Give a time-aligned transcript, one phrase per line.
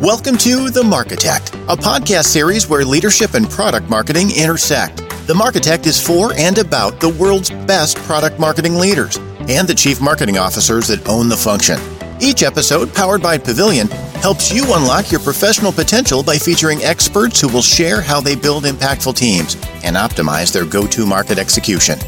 [0.00, 4.98] Welcome to The Marketect, a podcast series where leadership and product marketing intersect.
[5.26, 9.16] The Marketect is for and about the world's best product marketing leaders
[9.48, 11.78] and the chief marketing officers that own the function.
[12.20, 13.88] Each episode, powered by Pavilion,
[14.20, 18.64] helps you unlock your professional potential by featuring experts who will share how they build
[18.64, 21.98] impactful teams and optimize their go to market execution.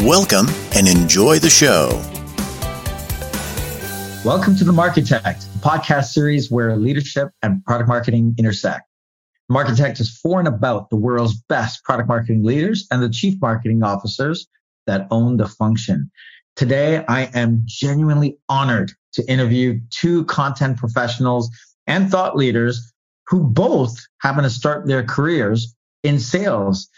[0.00, 1.88] Welcome and enjoy the show.
[4.26, 8.82] Welcome to the Marketect, podcast series where leadership and product marketing intersect.
[9.50, 13.82] Marketect is for and about the world's best product marketing leaders and the chief marketing
[13.82, 14.46] officers
[14.86, 16.10] that own the function.
[16.54, 21.48] Today, I am genuinely honored to interview two content professionals
[21.86, 22.92] and thought leaders
[23.28, 26.90] who both happen to start their careers in sales.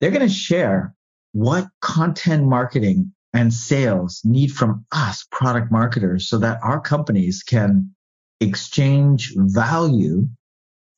[0.00, 0.94] They're going to share
[1.32, 7.94] what content marketing and sales need from us product marketers so that our companies can
[8.40, 10.26] exchange value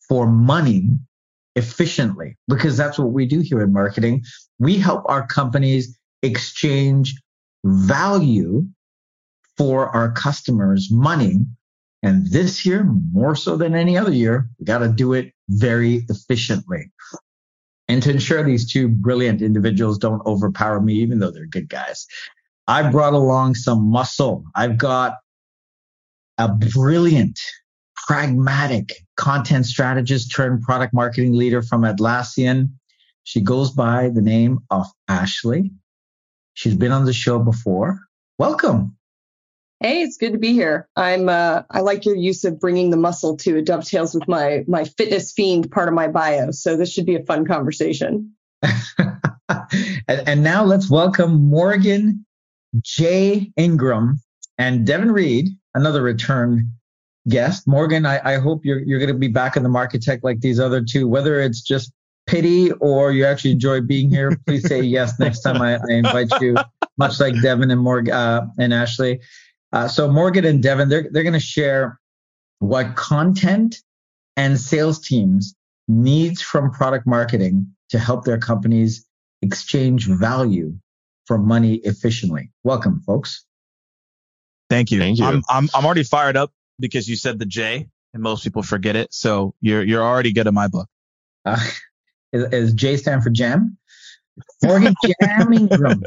[0.08, 0.88] for money
[1.54, 4.24] efficiently because that's what we do here in marketing.
[4.58, 7.14] We help our companies exchange
[7.62, 8.66] value
[9.58, 11.40] for our customers money.
[12.02, 16.06] And this year, more so than any other year, we got to do it very
[16.08, 16.90] efficiently.
[17.86, 22.06] And to ensure these two brilliant individuals don't overpower me, even though they're good guys,
[22.70, 24.44] I brought along some muscle.
[24.54, 25.16] I've got
[26.38, 27.40] a brilliant,
[27.96, 32.70] pragmatic content strategist turned product marketing leader from Atlassian.
[33.24, 35.72] She goes by the name of Ashley.
[36.54, 37.98] She's been on the show before.
[38.38, 38.96] Welcome.
[39.80, 40.88] Hey, it's good to be here.
[40.94, 44.62] I'm uh, I like your use of bringing the muscle to it dovetails with my
[44.68, 46.52] my fitness fiend part of my bio.
[46.52, 48.36] So this should be a fun conversation.
[48.62, 49.18] and,
[50.06, 52.26] and, now let's welcome Morgan
[52.82, 53.52] J.
[53.56, 54.20] Ingram
[54.58, 56.72] and Devin Reed, another return
[57.28, 57.66] guest.
[57.66, 60.60] Morgan, I, I hope you're you're going to be back in the Marketect like these
[60.60, 61.08] other two.
[61.08, 61.92] Whether it's just
[62.26, 66.28] pity or you actually enjoy being here, please say yes next time I, I invite
[66.40, 66.56] you.
[66.98, 69.20] Much like Devin and Morgan uh, and Ashley.
[69.72, 71.98] Uh, so Morgan and Devin, they're they're going to share
[72.58, 73.76] what content
[74.36, 75.54] and sales teams
[75.88, 79.04] needs from product marketing to help their companies
[79.42, 80.74] exchange value
[81.26, 82.50] for money efficiently.
[82.64, 83.44] Welcome, folks.
[84.68, 84.98] Thank you.
[84.98, 85.24] Thank you.
[85.24, 88.96] I'm, I'm, I'm already fired up because you said the J and most people forget
[88.96, 89.12] it.
[89.12, 90.88] So you're, you're already good in my book.
[91.44, 91.58] Uh,
[92.32, 93.76] is, is J stand for jam?
[94.62, 96.02] Morgan jamming room.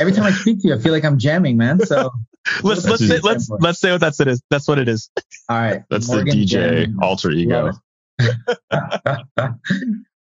[0.00, 1.80] Every time I speak to you, I feel like I'm jamming, man.
[1.80, 2.10] So
[2.62, 4.42] let's let's say, let's let's say what that's it is.
[4.50, 5.10] That's what it is.
[5.48, 5.82] All right.
[5.90, 6.96] That's Morgan the DJ jamming.
[7.00, 7.72] alter ego.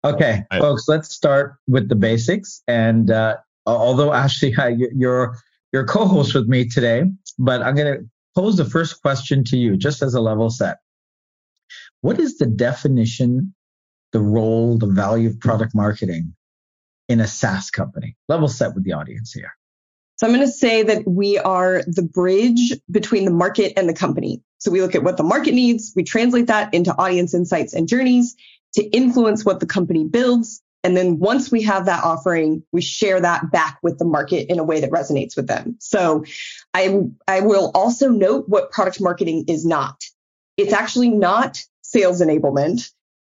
[0.04, 0.60] okay, right.
[0.60, 2.62] folks, let's start with the basics.
[2.66, 3.38] And uh,
[3.76, 4.54] although Ashley,
[4.94, 5.36] you're
[5.72, 7.04] you're co-host with me today,
[7.38, 8.04] but I'm going to
[8.34, 10.78] pose the first question to you, just as a level set.
[12.00, 13.54] What is the definition,
[14.12, 16.34] the role, the value of product marketing
[17.08, 18.16] in a SaaS company?
[18.28, 19.52] Level set with the audience here.
[20.16, 23.94] So I'm going to say that we are the bridge between the market and the
[23.94, 24.42] company.
[24.58, 27.88] So we look at what the market needs, we translate that into audience insights and
[27.88, 28.36] journeys
[28.74, 30.62] to influence what the company builds.
[30.82, 34.58] And then once we have that offering, we share that back with the market in
[34.58, 35.76] a way that resonates with them.
[35.78, 36.24] So
[36.72, 40.02] I, I will also note what product marketing is not.
[40.56, 42.90] It's actually not sales enablement.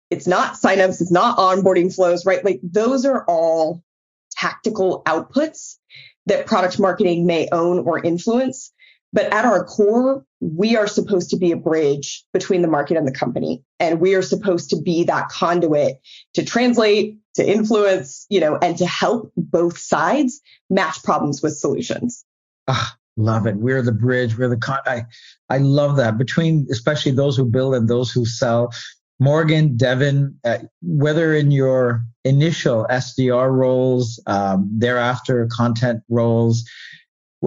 [0.10, 1.02] It's not signups.
[1.02, 2.44] It's not onboarding flows, right?
[2.44, 3.84] Like those are all
[4.32, 5.78] tactical outputs
[6.26, 8.74] that product marketing may own or influence.
[9.14, 13.08] But at our core, we are supposed to be a bridge between the market and
[13.08, 13.64] the company.
[13.80, 15.98] And we are supposed to be that conduit
[16.34, 22.26] to translate, to influence, you know, and to help both sides match problems with solutions.
[22.68, 23.56] Ah, love it.
[23.56, 24.38] We're the bridge.
[24.38, 24.80] We're the con.
[24.86, 25.06] I,
[25.50, 28.74] I love that between especially those who build and those who sell.
[29.20, 36.64] Morgan, Devin, uh, whether in your initial SDR roles, um, thereafter content roles,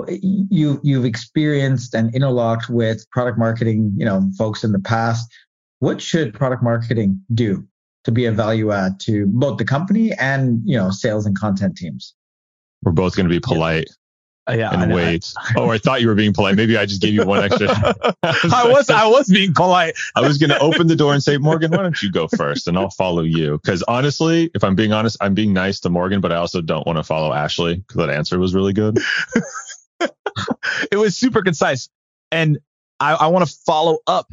[0.08, 5.32] you you've experienced and interlocked with product marketing, you know, folks in the past.
[5.80, 7.66] What should product marketing do
[8.04, 11.76] to be a value add to both the company and you know sales and content
[11.76, 12.14] teams?
[12.82, 13.90] We're both going to be polite.
[14.48, 15.32] Uh, yeah, and wait.
[15.56, 16.56] oh, I thought you were being polite.
[16.56, 17.68] Maybe I just gave you one extra.
[18.22, 19.94] I was, I was being polite.
[20.16, 22.66] I was going to open the door and say, Morgan, why don't you go first,
[22.66, 23.58] and I'll follow you.
[23.62, 26.86] Because honestly, if I'm being honest, I'm being nice to Morgan, but I also don't
[26.86, 28.98] want to follow Ashley because that answer was really good.
[30.90, 31.90] it was super concise,
[32.32, 32.58] and
[32.98, 34.28] I, I want to follow up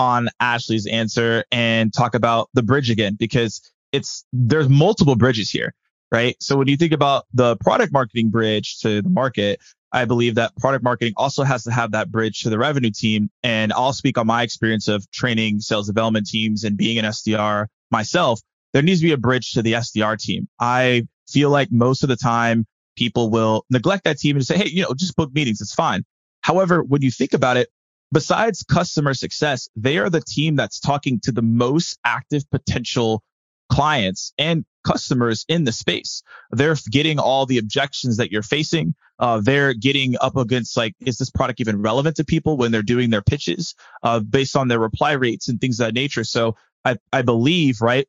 [0.00, 3.60] on Ashley's answer and talk about the bridge again because
[3.92, 5.74] it's there's multiple bridges here
[6.12, 6.36] right?
[6.40, 9.60] So when you think about the product marketing bridge to the market,
[9.92, 13.30] I believe that product marketing also has to have that bridge to the revenue team.
[13.42, 17.66] And I'll speak on my experience of training sales development teams and being an SDR
[17.90, 18.40] myself.
[18.72, 20.48] There needs to be a bridge to the SDR team.
[20.60, 22.66] I feel like most of the time
[22.96, 25.60] people will neglect that team and say, Hey, you know, just book meetings.
[25.60, 26.04] It's fine.
[26.42, 27.68] However, when you think about it,
[28.12, 33.22] besides customer success, they are the team that's talking to the most active potential
[33.70, 36.22] clients and customers in the space.
[36.50, 38.94] They're getting all the objections that you're facing.
[39.18, 42.82] Uh, they're getting up against like, is this product even relevant to people when they're
[42.82, 46.24] doing their pitches uh, based on their reply rates and things of that nature?
[46.24, 48.08] So I, I believe, right,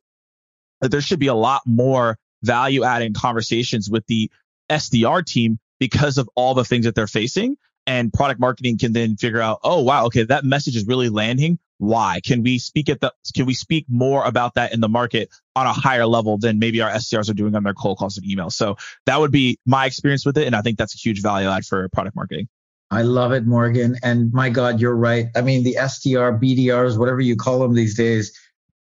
[0.80, 4.30] that there should be a lot more value adding conversations with the
[4.70, 7.56] SDR team because of all the things that they're facing.
[7.86, 11.58] And product marketing can then figure out, oh, wow, okay, that message is really landing
[11.82, 15.28] why can we speak at the can we speak more about that in the market
[15.56, 18.24] on a higher level than maybe our SDRs are doing on their cold calls and
[18.24, 18.52] emails.
[18.52, 18.76] So
[19.06, 20.46] that would be my experience with it.
[20.46, 22.48] And I think that's a huge value add for product marketing.
[22.92, 23.96] I love it, Morgan.
[24.04, 25.26] And my God, you're right.
[25.34, 28.38] I mean, the SDR, BDRs, whatever you call them these days,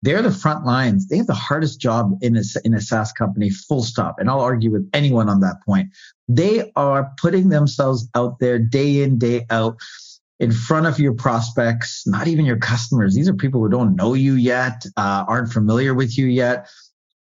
[0.06, 1.08] they're the front lines.
[1.08, 4.20] They have the hardest job in a, in a SaaS company, full stop.
[4.20, 5.90] And I'll argue with anyone on that point.
[6.28, 9.78] They are putting themselves out there day in, day out
[10.40, 13.16] in front of your prospects, not even your customers.
[13.16, 16.68] These are people who don't know you yet, uh, aren't familiar with you yet.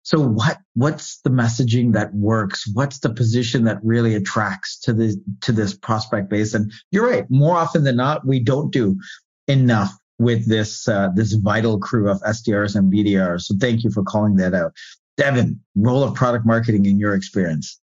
[0.03, 2.67] So what what's the messaging that works?
[2.73, 6.55] What's the position that really attracts to the to this prospect base?
[6.55, 7.25] And you're right.
[7.29, 8.99] More often than not, we don't do
[9.47, 13.41] enough with this uh, this vital crew of SDRs and BDRs.
[13.41, 14.73] So thank you for calling that out.
[15.17, 17.79] Devin, role of product marketing in your experience.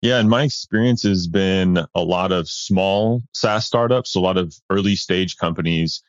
[0.00, 4.54] Yeah, and my experience has been a lot of small SaaS startups, a lot of
[4.70, 6.02] early stage companies.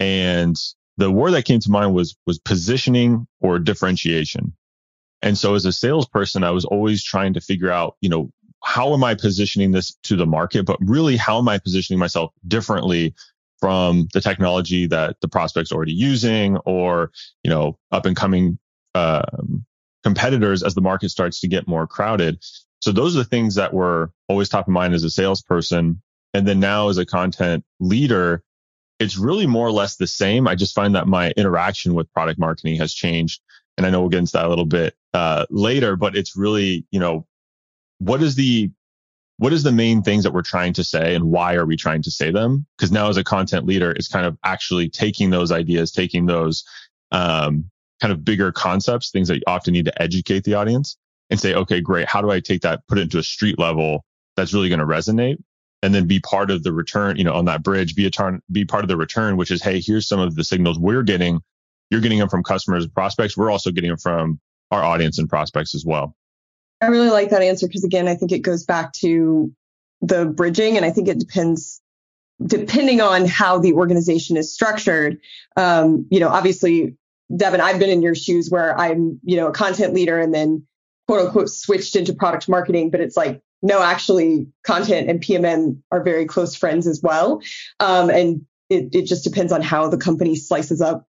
[0.00, 0.56] And
[0.96, 4.54] the word that came to mind was was positioning or differentiation.
[5.20, 8.30] And so as a salesperson, I was always trying to figure out, you know,
[8.62, 12.32] how am I positioning this to the market, but really how am I positioning myself
[12.48, 13.14] differently
[13.64, 17.10] from the technology that the prospect's already using or,
[17.42, 18.58] you know, up and coming
[18.94, 19.64] um,
[20.02, 22.38] competitors as the market starts to get more crowded.
[22.80, 26.02] So those are the things that were always top of mind as a salesperson.
[26.34, 28.42] And then now as a content leader,
[29.00, 30.46] it's really more or less the same.
[30.46, 33.40] I just find that my interaction with product marketing has changed.
[33.78, 36.84] And I know we'll get into that a little bit uh, later, but it's really,
[36.90, 37.26] you know,
[37.96, 38.70] what is the
[39.38, 42.02] what is the main things that we're trying to say and why are we trying
[42.02, 42.66] to say them?
[42.76, 46.64] Because now as a content leader, it's kind of actually taking those ideas, taking those
[47.10, 47.70] um,
[48.00, 50.96] kind of bigger concepts, things that you often need to educate the audience
[51.30, 52.08] and say, okay, great.
[52.08, 54.04] How do I take that, put it into a street level
[54.36, 55.36] that's really going to resonate?
[55.82, 58.40] And then be part of the return, you know, on that bridge, be a turn,
[58.50, 61.40] be part of the return, which is, hey, here's some of the signals we're getting.
[61.90, 63.36] You're getting them from customers and prospects.
[63.36, 64.40] We're also getting them from
[64.70, 66.16] our audience and prospects as well.
[66.84, 69.52] I really like that answer because again, I think it goes back to
[70.00, 71.80] the bridging, and I think it depends
[72.44, 75.20] depending on how the organization is structured.
[75.56, 76.96] Um, you know, obviously,
[77.34, 80.66] Devin, I've been in your shoes where I'm, you know, a content leader and then
[81.06, 86.02] quote unquote switched into product marketing, but it's like, no, actually, content and PMM are
[86.02, 87.40] very close friends as well.
[87.80, 91.06] Um, and it, it just depends on how the company slices up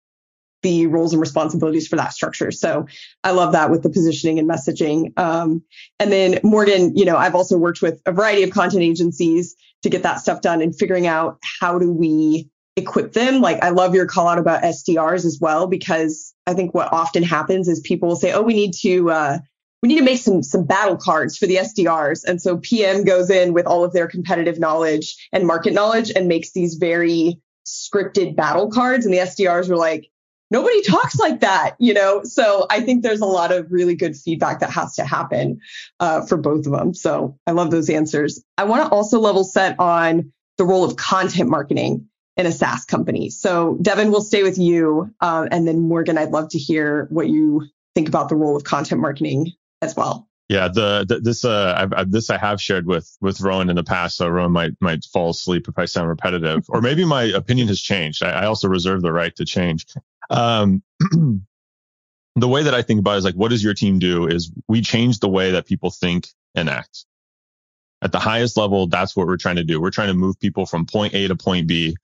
[0.62, 2.52] the roles and responsibilities for that structure.
[2.52, 2.88] So
[3.24, 5.18] I love that with the positioning and messaging.
[5.18, 5.64] Um,
[6.00, 9.90] and then Morgan, you know, I've also worked with a variety of content agencies to
[9.90, 13.42] get that stuff done and figuring out how do we equip them.
[13.42, 17.24] Like I love your call out about SDRs as well, because I think what often
[17.24, 19.40] happens is people will say, oh, we need to, uh,
[19.82, 22.24] we need to make some some battle cards for the SDRs.
[22.24, 26.28] And so PM goes in with all of their competitive knowledge and market knowledge and
[26.28, 29.06] makes these very scripted battle cards.
[29.06, 30.12] And the SDRs were like,
[30.52, 32.24] nobody talks like that, you know?
[32.24, 35.62] So I think there's a lot of really good feedback that has to happen
[36.00, 36.94] uh, for both of them.
[36.94, 38.44] So I love those answers.
[38.58, 42.86] I want to also level set on the role of content marketing in a SaaS
[42.86, 43.30] company.
[43.30, 45.14] So Devin, we'll stay with you.
[45.20, 48.64] Uh, and then Morgan, I'd love to hear what you think about the role of
[48.64, 50.28] content marketing as well.
[50.50, 53.78] Yeah, the, the this uh I've, I've, this I have shared with with Rowan in
[53.78, 57.24] the past, so Rowan might might fall asleep if I sound repetitive, or maybe my
[57.24, 58.22] opinion has changed.
[58.22, 59.86] I, I also reserve the right to change.
[60.32, 60.82] Um,
[62.36, 64.28] the way that I think about it is like, what does your team do?
[64.28, 67.06] Is we change the way that people think and act.
[68.02, 69.80] At the highest level, that's what we're trying to do.
[69.80, 71.96] We're trying to move people from point A to point B.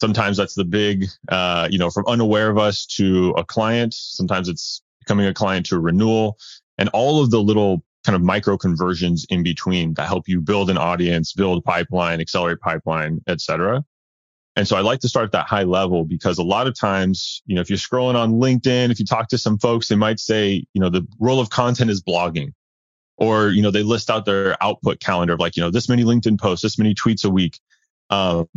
[0.00, 3.94] Sometimes that's the big, uh, you know, from unaware of us to a client.
[3.94, 6.36] Sometimes it's becoming a client to a renewal
[6.76, 10.70] and all of the little kind of micro conversions in between that help you build
[10.70, 13.84] an audience, build pipeline, accelerate pipeline, et cetera.
[14.58, 17.42] And so I like to start at that high level because a lot of times,
[17.46, 20.18] you know, if you're scrolling on LinkedIn, if you talk to some folks, they might
[20.18, 22.52] say, you know, the role of content is blogging.
[23.18, 26.04] or you know they list out their output calendar of like you know this many
[26.04, 27.58] linkedin posts this many tweets a week.
[28.10, 28.48] Um,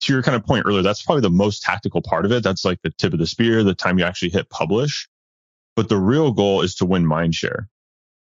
[0.00, 2.42] to your kind of point earlier that's probably the most tactical part of it.
[2.42, 5.08] That's like the tip of the spear the time you actually hit publish.
[5.76, 7.68] But the real goal is to win mind share.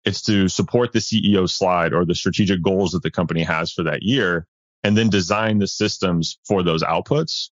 [0.04, 3.84] It's to support the ceo slide or the strategic goals that the company has for
[3.84, 4.48] that year
[4.84, 7.50] and then design the systems for those outputs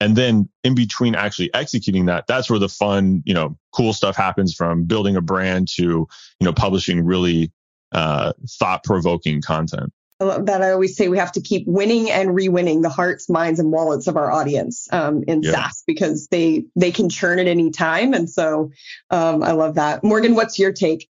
[0.00, 4.16] and then in between actually executing that, that's where the fun, you know, cool stuff
[4.16, 6.08] happens from building a brand to, you
[6.40, 7.52] know, publishing really
[7.92, 9.92] uh, thought provoking content.
[10.20, 13.28] I love that I always say we have to keep winning and re-winning the hearts,
[13.28, 15.52] minds, and wallets of our audience um, in yeah.
[15.52, 18.72] SaaS because they they can churn at any time, and so
[19.10, 20.02] um, I love that.
[20.02, 21.08] Morgan, what's your take?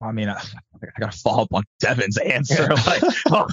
[0.00, 0.40] I mean, I,
[0.82, 2.68] I got to follow up on Devin's answer.
[2.68, 3.46] Like, oh,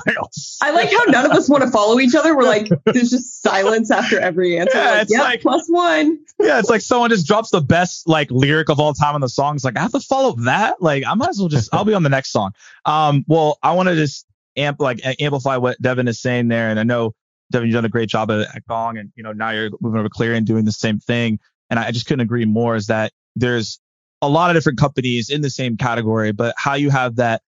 [0.62, 2.36] I like how none of us want to follow each other.
[2.36, 4.78] We're like, there's just silence after every answer.
[4.78, 6.20] Yeah, like, it's like plus one.
[6.40, 9.30] Yeah, it's like someone just drops the best like lyric of all time on the
[9.30, 9.56] song.
[9.56, 10.82] It's like I have to follow that.
[10.82, 12.52] Like I might as well just I'll be on the next song.
[12.86, 16.80] Um, well, I want to just amp like amplify what Devin is saying there, and
[16.80, 17.14] I know
[17.52, 20.00] Devin, you've done a great job at, at Gong, and you know now you're moving
[20.00, 21.40] over Clari and doing the same thing.
[21.70, 22.76] And I just couldn't agree more.
[22.76, 23.80] Is that there's
[24.24, 27.42] a lot of different companies in the same category, but how you have that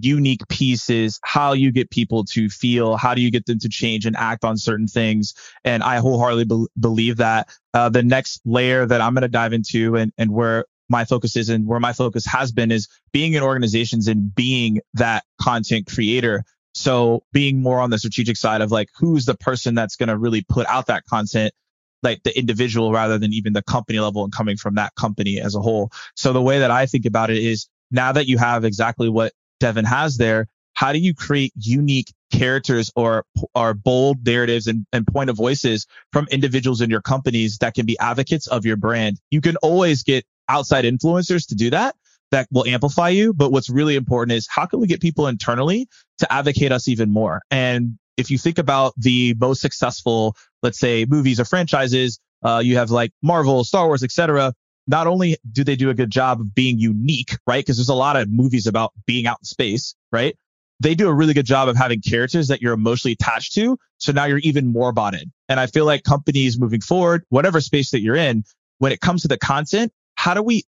[0.00, 4.04] unique pieces, how you get people to feel, how do you get them to change
[4.04, 5.32] and act on certain things.
[5.64, 9.54] And I wholeheartedly be- believe that uh, the next layer that I'm going to dive
[9.54, 13.32] into and, and where my focus is and where my focus has been is being
[13.32, 16.44] in organizations and being that content creator.
[16.74, 20.18] So being more on the strategic side of like, who's the person that's going to
[20.18, 21.54] really put out that content
[22.02, 25.54] like the individual rather than even the company level and coming from that company as
[25.54, 25.90] a whole.
[26.14, 29.32] So the way that I think about it is now that you have exactly what
[29.60, 33.24] Devin has there, how do you create unique characters or
[33.54, 37.84] or bold narratives and, and point of voices from individuals in your companies that can
[37.84, 39.18] be advocates of your brand?
[39.30, 41.96] You can always get outside influencers to do that
[42.30, 43.32] that will amplify you.
[43.32, 45.88] But what's really important is how can we get people internally
[46.18, 47.42] to advocate us even more?
[47.50, 52.76] And if you think about the most successful, let's say movies or franchises, uh, you
[52.76, 54.52] have like Marvel, Star Wars, etc.
[54.86, 57.64] Not only do they do a good job of being unique, right?
[57.64, 60.36] Because there's a lot of movies about being out in space, right?
[60.80, 63.76] They do a really good job of having characters that you're emotionally attached to.
[63.98, 65.32] So now you're even more bought in.
[65.48, 68.44] And I feel like companies moving forward, whatever space that you're in,
[68.78, 70.64] when it comes to the content, how do we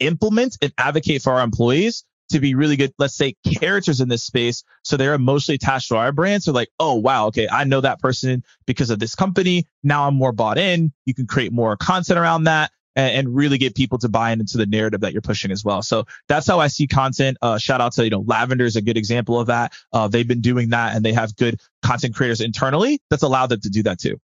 [0.00, 4.24] implement and advocate for our employees to be really good, let's say characters in this
[4.24, 4.64] space.
[4.82, 6.42] So they're emotionally attached to our brand.
[6.42, 7.26] So like, oh, wow.
[7.26, 7.48] Okay.
[7.48, 9.66] I know that person because of this company.
[9.82, 10.92] Now I'm more bought in.
[11.06, 14.58] You can create more content around that and, and really get people to buy into
[14.58, 15.82] the narrative that you're pushing as well.
[15.82, 17.36] So that's how I see content.
[17.42, 19.72] Uh, shout out to, you know, Lavender is a good example of that.
[19.92, 23.60] Uh, they've been doing that and they have good content creators internally that's allowed them
[23.60, 24.18] to do that too.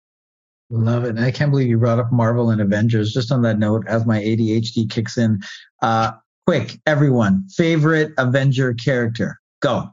[0.71, 1.11] Love it.
[1.11, 3.15] And I can't believe you brought up Marvel and Avengers.
[3.15, 5.41] Just on that note, as my ADHD kicks in,
[5.81, 6.13] uh,
[6.49, 9.39] Quick, everyone, favorite Avenger character.
[9.61, 9.85] Go.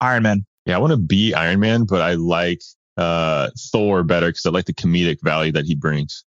[0.00, 0.46] Iron Man.
[0.64, 2.60] Yeah, I want to be Iron Man, but I like
[2.96, 6.22] uh, Thor better because I like the comedic value that he brings.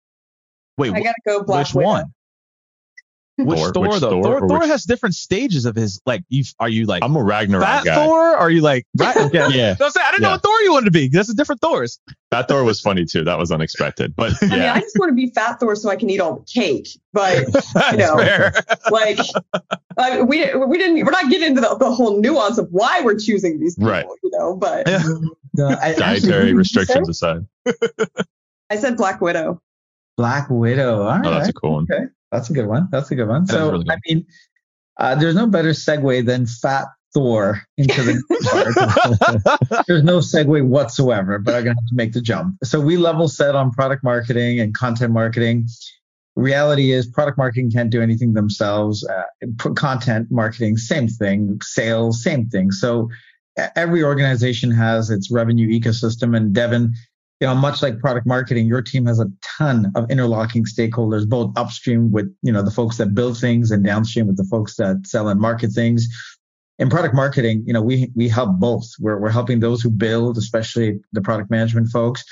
[0.76, 1.86] Wait, I gotta go Black which Widow.
[1.86, 2.04] one?
[3.36, 4.10] Which Thor, Thor which though?
[4.10, 4.68] Thor, Thor, Thor which...
[4.68, 6.22] has different stages of his like.
[6.28, 7.02] You are you like?
[7.02, 7.94] I'm a Ragnarok fat guy.
[7.96, 8.36] Thor?
[8.36, 8.86] Are you like?
[8.96, 9.16] Right?
[9.32, 9.48] yeah.
[9.48, 9.74] yeah.
[9.74, 10.28] So I, I didn't yeah.
[10.28, 11.08] know what Thor you wanted to be.
[11.08, 11.98] That's a different Thors.
[12.30, 13.24] That Thor was funny too.
[13.24, 14.14] That was unexpected.
[14.14, 14.48] But yeah.
[14.52, 16.44] I mean, I just want to be fat Thor so I can eat all the
[16.44, 16.88] cake.
[17.12, 17.38] But
[17.90, 18.50] you know,
[18.90, 19.18] like
[19.96, 21.04] uh, we we didn't.
[21.04, 23.90] We're not getting into the, the, whole nuance of why we're choosing these people.
[23.90, 24.06] Right.
[24.22, 24.86] You know, but
[25.54, 27.46] no, I, dietary restrictions aside.
[28.70, 29.60] I said Black Widow.
[30.16, 31.02] Black Widow.
[31.02, 31.26] All right.
[31.26, 31.86] Oh, that's a cool one.
[31.90, 32.04] Okay.
[32.32, 32.88] That's a good one.
[32.90, 33.44] That's a good one.
[33.44, 33.92] That so, really good.
[33.92, 34.26] I mean,
[34.98, 41.54] uh, there's no better segue than Fat Thor into the There's no segue whatsoever, but
[41.54, 42.56] I'm going to have to make the jump.
[42.64, 45.68] So, we level set on product marketing and content marketing.
[46.36, 49.06] Reality is, product marketing can't do anything themselves.
[49.06, 49.22] Uh,
[49.74, 51.58] content marketing, same thing.
[51.62, 52.72] Sales, same thing.
[52.72, 53.08] So,
[53.76, 56.36] every organization has its revenue ecosystem.
[56.36, 56.94] And Devin,
[57.40, 61.56] you know, much like product marketing, your team has a ton of interlocking stakeholders, both
[61.56, 65.06] upstream with, you know, the folks that build things and downstream with the folks that
[65.06, 66.08] sell and market things.
[66.78, 68.88] In product marketing, you know, we, we help both.
[68.98, 72.24] We're, we're helping those who build, especially the product management folks.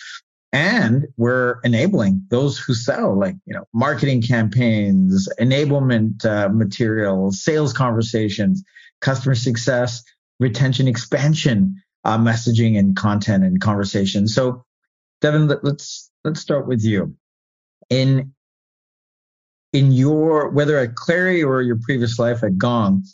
[0.52, 7.72] And we're enabling those who sell, like, you know, marketing campaigns, enablement uh, materials, sales
[7.72, 8.62] conversations,
[9.00, 10.02] customer success,
[10.40, 14.28] retention expansion, uh, messaging and content and conversation.
[14.28, 14.64] So
[15.22, 17.16] Devin, let, us let's start with you.
[17.88, 18.34] In
[19.72, 23.04] in your whether at Clari or your previous life at Gong,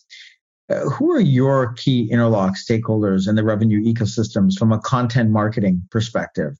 [0.70, 5.82] uh, who are your key interlock stakeholders in the revenue ecosystems from a content marketing
[5.90, 6.56] perspective?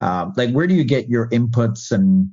[0.00, 2.28] Uh, like, where do you get your inputs, and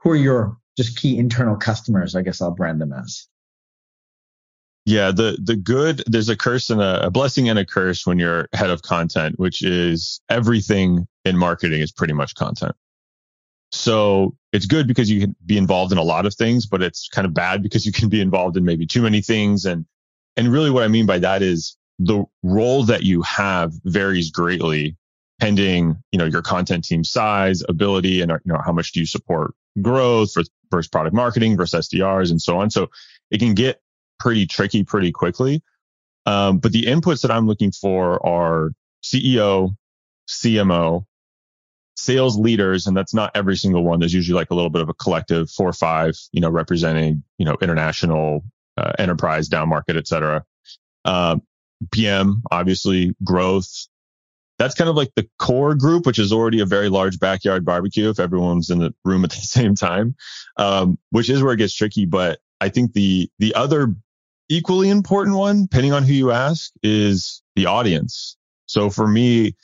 [0.00, 2.14] who are your just key internal customers?
[2.16, 3.26] I guess I'll brand them as.
[4.84, 8.18] Yeah, the the good there's a curse and a, a, blessing and a curse when
[8.18, 12.74] you're head of content, which is everything in marketing is pretty much content.
[13.70, 17.08] So it's good because you can be involved in a lot of things, but it's
[17.08, 19.64] kind of bad because you can be involved in maybe too many things.
[19.64, 19.86] And
[20.36, 24.96] and really what I mean by that is the role that you have varies greatly
[25.40, 29.06] pending, you know, your content team size, ability, and you know, how much do you
[29.06, 32.70] support growth for versus product marketing versus SDRs and so on.
[32.70, 32.90] So
[33.30, 33.80] it can get
[34.22, 35.62] pretty tricky pretty quickly.
[36.26, 38.70] Um, but the inputs that I'm looking for are
[39.02, 39.76] CEO,
[40.28, 41.04] CMO,
[41.96, 43.98] sales leaders, and that's not every single one.
[43.98, 47.24] There's usually like a little bit of a collective, four or five, you know, representing,
[47.38, 48.44] you know, international,
[48.76, 50.44] uh, enterprise, down market, et cetera.
[51.04, 51.42] Um,
[51.90, 53.88] PM, obviously, growth.
[54.56, 58.08] That's kind of like the core group, which is already a very large backyard barbecue
[58.10, 60.14] if everyone's in the room at the same time,
[60.58, 62.06] um, which is where it gets tricky.
[62.06, 63.96] But I think the the other
[64.48, 68.36] equally important one, depending on who you ask, is the audience.
[68.66, 69.54] So for me,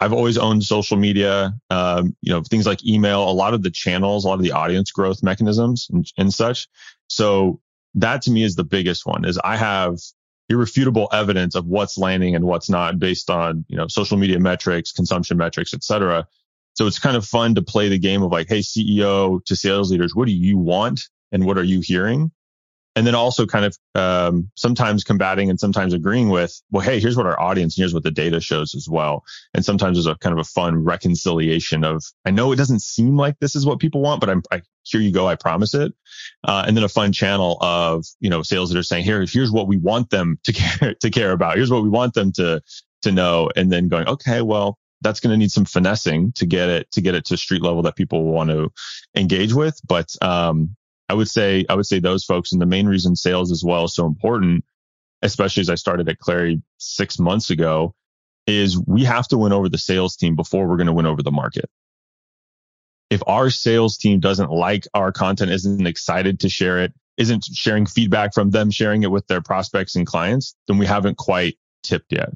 [0.00, 3.70] I've always owned social media, um, you know, things like email, a lot of the
[3.70, 6.68] channels, a lot of the audience growth mechanisms and, and such.
[7.08, 7.60] So
[7.94, 9.98] that to me is the biggest one is I have
[10.48, 14.92] irrefutable evidence of what's landing and what's not based on, you know, social media metrics,
[14.92, 16.26] consumption metrics, et cetera.
[16.74, 19.90] So it's kind of fun to play the game of like, Hey, CEO to sales
[19.90, 21.08] leaders, what do you want?
[21.32, 22.30] And what are you hearing?
[22.96, 27.16] And then also kind of um, sometimes combating and sometimes agreeing with well hey here's
[27.16, 29.22] what our audience and here's what the data shows as well.
[29.54, 33.16] And sometimes there's a kind of a fun reconciliation of i know it doesn't seem
[33.16, 35.92] like this is what people want but i'm I, here you go i promise it.
[36.44, 39.52] Uh, and then a fun channel of you know sales that are saying here here's
[39.52, 41.56] what we want them to care to care about.
[41.56, 42.62] Here's what we want them to
[43.02, 43.50] to know.
[43.54, 47.02] And then going okay well that's going to need some finessing to get it to
[47.02, 48.72] get it to street level that people want to
[49.14, 49.78] engage with.
[49.86, 50.74] But um
[51.08, 53.84] I would say I would say those folks, and the main reason sales as well
[53.84, 54.64] is so important,
[55.22, 57.94] especially as I started at Clari six months ago,
[58.46, 61.22] is we have to win over the sales team before we're going to win over
[61.22, 61.68] the market.
[63.10, 67.86] If our sales team doesn't like our content, isn't excited to share it, isn't sharing
[67.86, 72.12] feedback from them, sharing it with their prospects and clients, then we haven't quite tipped
[72.12, 72.30] yet.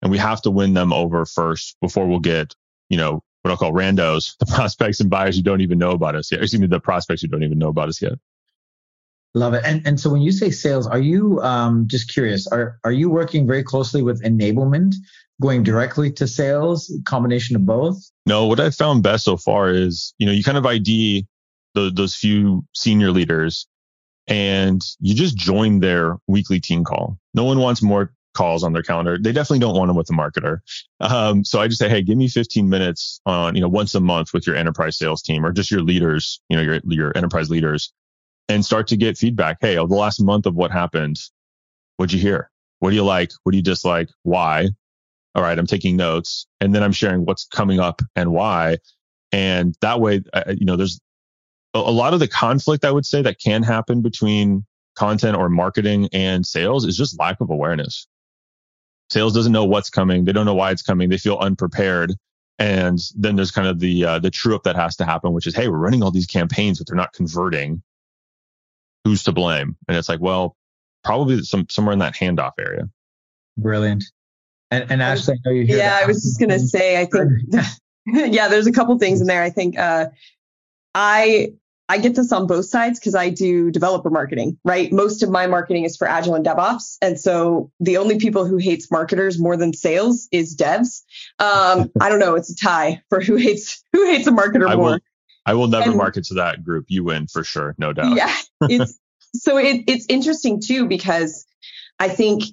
[0.00, 2.54] And we have to win them over first before we'll get,
[2.88, 6.16] you know, what I'll call randos, the prospects and buyers who don't even know about
[6.16, 6.40] us yet.
[6.40, 8.14] Excuse me, the prospects who don't even know about us yet.
[9.34, 9.62] Love it.
[9.64, 12.46] And and so when you say sales, are you um, just curious?
[12.46, 14.94] Are are you working very closely with enablement,
[15.42, 17.98] going directly to sales, combination of both?
[18.26, 21.26] No, what I've found best so far is you know you kind of ID
[21.74, 23.66] the, those few senior leaders,
[24.28, 27.18] and you just join their weekly team call.
[27.34, 29.16] No one wants more calls on their calendar.
[29.18, 30.58] They definitely don't want them with a marketer.
[31.00, 34.00] Um, so I just say, hey, give me 15 minutes on, you know, once a
[34.00, 37.50] month with your enterprise sales team or just your leaders, you know, your, your enterprise
[37.50, 37.92] leaders
[38.48, 39.58] and start to get feedback.
[39.60, 41.18] Hey, over the last month of what happened,
[41.96, 42.50] what'd you hear?
[42.80, 43.32] What do you like?
[43.42, 44.10] What do you dislike?
[44.22, 44.68] Why?
[45.34, 45.58] All right.
[45.58, 48.78] I'm taking notes and then I'm sharing what's coming up and why.
[49.32, 51.00] And that way, you know, there's
[51.72, 56.08] a lot of the conflict I would say that can happen between content or marketing
[56.12, 58.06] and sales is just lack of awareness.
[59.14, 60.24] Sales doesn't know what's coming.
[60.24, 61.08] They don't know why it's coming.
[61.08, 62.14] They feel unprepared.
[62.58, 65.46] And then there's kind of the uh, the true up that has to happen, which
[65.46, 67.80] is, hey, we're running all these campaigns, but they're not converting.
[69.04, 69.76] Who's to blame?
[69.86, 70.56] And it's like, well,
[71.04, 72.88] probably some somewhere in that handoff area.
[73.56, 74.02] Brilliant.
[74.72, 75.62] And, and Ashley, I know you.
[75.62, 77.30] Yeah, I was just gonna say, I think,
[78.34, 79.44] yeah, there's a couple things in there.
[79.44, 80.06] I think uh,
[80.92, 81.52] I
[81.86, 84.90] I get this on both sides because I do developer marketing, right?
[84.90, 86.96] Most of my marketing is for Agile and DevOps.
[87.02, 91.02] And so the only people who hates marketers more than sales is devs.
[91.38, 92.36] Um, I don't know.
[92.36, 94.84] It's a tie for who hates, who hates a marketer I more.
[94.92, 94.98] Will,
[95.44, 96.86] I will never and, market to that group.
[96.88, 97.74] You win for sure.
[97.76, 98.16] No doubt.
[98.16, 98.34] Yeah.
[98.62, 98.98] It's,
[99.34, 101.44] so it, it's interesting too, because
[101.98, 102.44] I think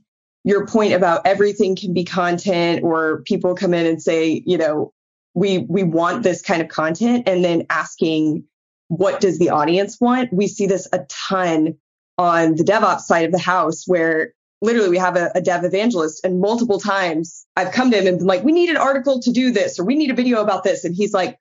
[0.44, 4.92] your point about everything can be content or people come in and say, you know,
[5.34, 8.44] we, we want this kind of content and then asking,
[8.92, 10.34] what does the audience want?
[10.34, 11.78] We see this a ton
[12.18, 16.26] on the DevOps side of the house where literally we have a, a, dev evangelist
[16.26, 19.32] and multiple times I've come to him and been like, we need an article to
[19.32, 20.84] do this or we need a video about this.
[20.84, 21.40] And he's like,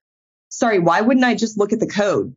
[0.48, 2.36] sorry, why wouldn't I just look at the code?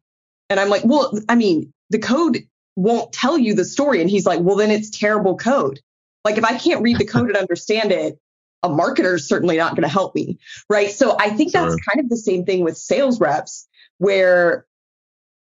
[0.50, 2.40] And I'm like, well, I mean, the code
[2.76, 4.02] won't tell you the story.
[4.02, 5.80] And he's like, well, then it's terrible code.
[6.26, 8.18] Like if I can't read the code and understand it,
[8.64, 10.40] a marketer is certainly not going to help me.
[10.72, 10.90] Right.
[10.90, 11.62] So I think sure.
[11.62, 13.68] that's kind of the same thing with sales reps
[14.00, 14.66] where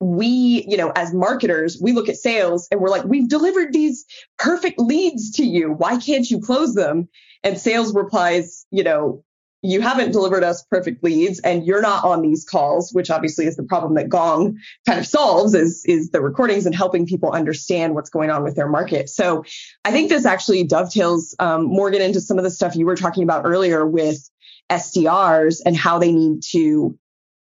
[0.01, 4.07] we, you know, as marketers, we look at sales and we're like, we've delivered these
[4.39, 5.73] perfect leads to you.
[5.73, 7.09] Why can't you close them?
[7.45, 9.23] And sales replies, you know,
[9.63, 13.57] you haven't delivered us perfect leads and you're not on these calls, which obviously is
[13.57, 17.95] the problem that Gong kind of solves is, is the recordings and helping people understand
[17.95, 19.11] what's going on with their market.
[19.11, 19.45] So
[19.85, 23.23] I think this actually dovetails, um, Morgan, into some of the stuff you were talking
[23.23, 24.31] about earlier with
[24.71, 26.99] SDRs and how they need to,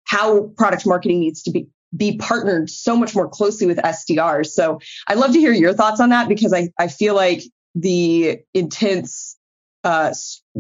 [0.06, 4.48] how product marketing needs to be, be partnered so much more closely with SDRs.
[4.48, 7.44] So I'd love to hear your thoughts on that because I, I feel like
[7.76, 9.38] the intense
[9.86, 10.12] uh,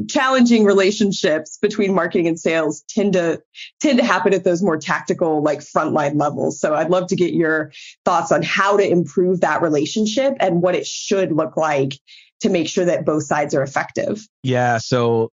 [0.08, 3.42] challenging relationships between marketing and sales tend to
[3.82, 7.34] tend to happen at those more tactical like frontline levels so i'd love to get
[7.34, 7.72] your
[8.04, 11.94] thoughts on how to improve that relationship and what it should look like
[12.42, 15.32] to make sure that both sides are effective yeah so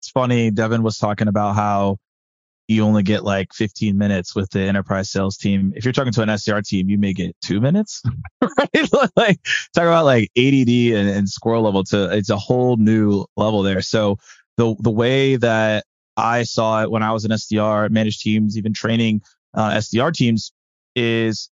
[0.00, 1.96] it's funny devin was talking about how
[2.68, 5.72] you only get like 15 minutes with the enterprise sales team.
[5.74, 8.02] If you're talking to an SDR team, you may get two minutes,
[8.42, 8.92] right?
[9.16, 9.40] like
[9.74, 13.80] talk about like ADD and, and squirrel level to it's a whole new level there.
[13.80, 14.18] So
[14.58, 15.84] the the way that
[16.16, 19.22] I saw it when I was an SDR, managed teams, even training
[19.54, 20.52] uh, SDR teams,
[20.94, 21.48] is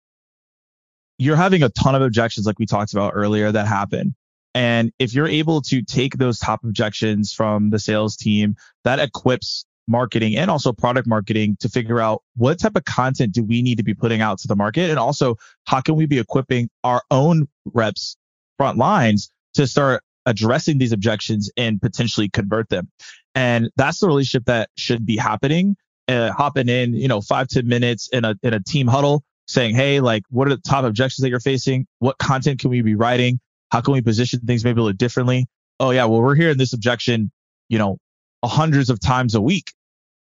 [1.18, 4.16] you're having a ton of objections, like we talked about earlier, that happen.
[4.54, 9.66] And if you're able to take those top objections from the sales team, that equips
[9.92, 13.78] marketing and also product marketing to figure out what type of content do we need
[13.78, 14.90] to be putting out to the market?
[14.90, 18.18] And also how can we be equipping our own reps
[18.58, 22.90] front lines to start addressing these objections and potentially convert them?
[23.36, 25.76] And that's the relationship that should be happening
[26.12, 29.76] uh, hopping in you know five ten minutes in a in a team huddle saying
[29.76, 31.88] hey like what are the top objections that you're facing?
[32.00, 33.40] What content can we be writing?
[33.72, 35.48] How can we position things maybe a little differently?
[35.80, 37.32] Oh yeah well we're hearing this objection
[37.70, 37.98] you know
[38.44, 39.74] hundreds of times a week.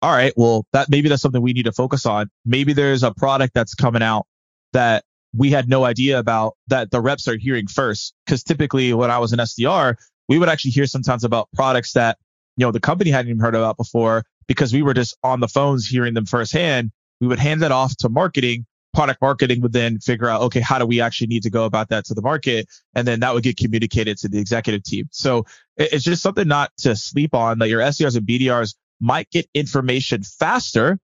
[0.01, 2.29] All right, well, that maybe that's something we need to focus on.
[2.45, 4.27] Maybe there's a product that's coming out
[4.73, 5.03] that
[5.35, 8.13] we had no idea about that the reps are hearing first.
[8.27, 9.95] Cause typically when I was an SDR,
[10.29, 12.17] we would actually hear sometimes about products that,
[12.57, 15.47] you know, the company hadn't even heard about before because we were just on the
[15.47, 16.91] phones hearing them firsthand.
[17.19, 18.65] We would hand that off to marketing
[18.97, 21.89] product marketing would then figure out, okay, how do we actually need to go about
[21.89, 22.67] that to the market?
[22.95, 25.07] And then that would get communicated to the executive team.
[25.11, 29.49] So it's just something not to sleep on that your SDRs and BDRs might get
[29.53, 30.99] information faster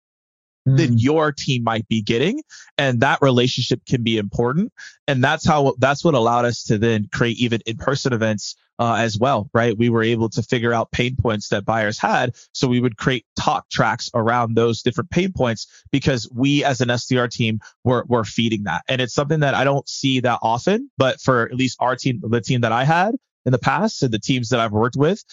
[0.67, 0.77] mm.
[0.77, 2.41] than your team might be getting.
[2.77, 4.73] And that relationship can be important.
[5.07, 9.17] And that's how, that's what allowed us to then create even in-person events uh, as
[9.19, 9.77] well, right?
[9.77, 12.35] We were able to figure out pain points that buyers had.
[12.53, 16.89] So we would create talk tracks around those different pain points because we as an
[16.89, 18.83] SDR team were, were feeding that.
[18.87, 22.21] And it's something that I don't see that often, but for at least our team,
[22.23, 25.23] the team that I had in the past and the teams that I've worked with,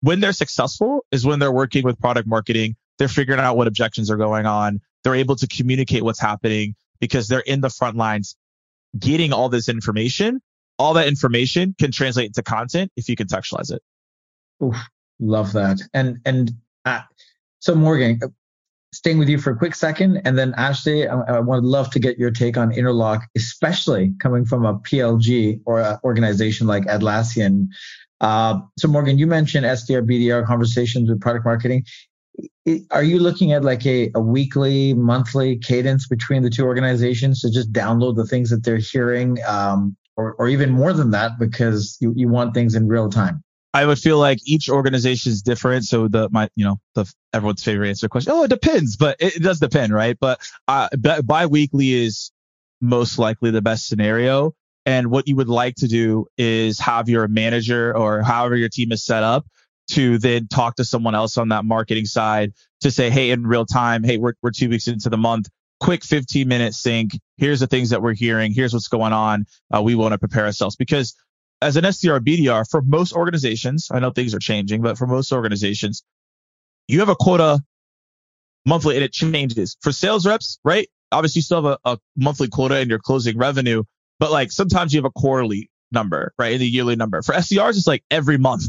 [0.00, 2.76] when they're successful is when they're working with product marketing.
[2.98, 4.80] They're figuring out what objections are going on.
[5.04, 8.36] They're able to communicate what's happening because they're in the front lines
[8.98, 10.42] getting all this information
[10.80, 13.82] all that information can translate into content if you contextualize it.
[14.64, 14.76] Oof,
[15.20, 15.78] love that.
[15.92, 16.52] And and
[16.86, 17.02] uh,
[17.58, 18.18] so Morgan,
[18.92, 22.00] staying with you for a quick second, and then Ashley, I, I would love to
[22.00, 27.68] get your take on Interlock, especially coming from a PLG or an organization like Atlassian.
[28.20, 31.84] Uh, so Morgan, you mentioned SDR BDR conversations with product marketing.
[32.90, 37.50] Are you looking at like a, a weekly, monthly cadence between the two organizations to
[37.50, 41.96] just download the things that they're hearing um, or, or even more than that because
[42.00, 43.42] you, you want things in real time?
[43.72, 45.84] I would feel like each organization is different.
[45.84, 48.32] So the my you know the everyone's favorite answer question.
[48.32, 50.16] Oh, it depends, but it, it does depend, right?
[50.18, 52.32] But uh, bi-weekly is
[52.80, 54.54] most likely the best scenario.
[54.86, 58.92] And what you would like to do is have your manager or however your team
[58.92, 59.46] is set up
[59.90, 63.66] to then talk to someone else on that marketing side to say, hey, in real
[63.66, 65.48] time, hey, we're we're two weeks into the month
[65.80, 67.18] quick 15 minute sync.
[67.38, 68.52] Here's the things that we're hearing.
[68.52, 69.46] Here's what's going on.
[69.74, 71.14] Uh, we want to prepare ourselves because
[71.62, 75.32] as an SDR BDR for most organizations, I know things are changing, but for most
[75.32, 76.02] organizations,
[76.88, 77.60] you have a quota
[78.66, 80.88] monthly and it changes for sales reps, right?
[81.12, 83.82] Obviously you still have a, a monthly quota and you're closing revenue,
[84.18, 86.52] but like sometimes you have a quarterly number, right?
[86.52, 88.64] And the yearly number for SDRs, it's like every month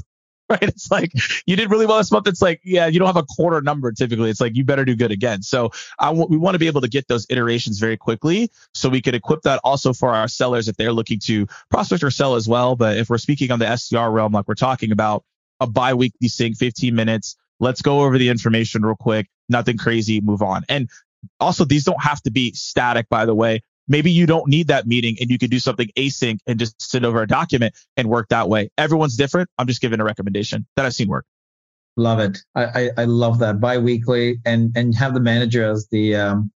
[0.61, 0.63] right?
[0.63, 1.13] It's like
[1.45, 2.27] you did really well this month.
[2.27, 4.29] It's like, yeah, you don't have a quarter number typically.
[4.29, 5.41] It's like you better do good again.
[5.41, 8.89] So I w- we want to be able to get those iterations very quickly so
[8.89, 12.35] we could equip that also for our sellers if they're looking to prospect or sell
[12.35, 12.75] as well.
[12.75, 15.23] But if we're speaking on the SDR realm, like we're talking about
[15.61, 19.29] a bi-weekly sync, 15 minutes, let's go over the information real quick.
[19.47, 20.63] Nothing crazy, move on.
[20.67, 20.89] And
[21.39, 24.87] also these don't have to be static, by the way maybe you don't need that
[24.87, 28.29] meeting and you could do something async and just send over a document and work
[28.29, 28.69] that way.
[28.77, 29.49] Everyone's different.
[29.57, 31.25] I'm just giving a recommendation that I've seen work.
[31.97, 32.39] Love it.
[32.55, 36.51] I, I, I love that biweekly and, and have the manager as the, um,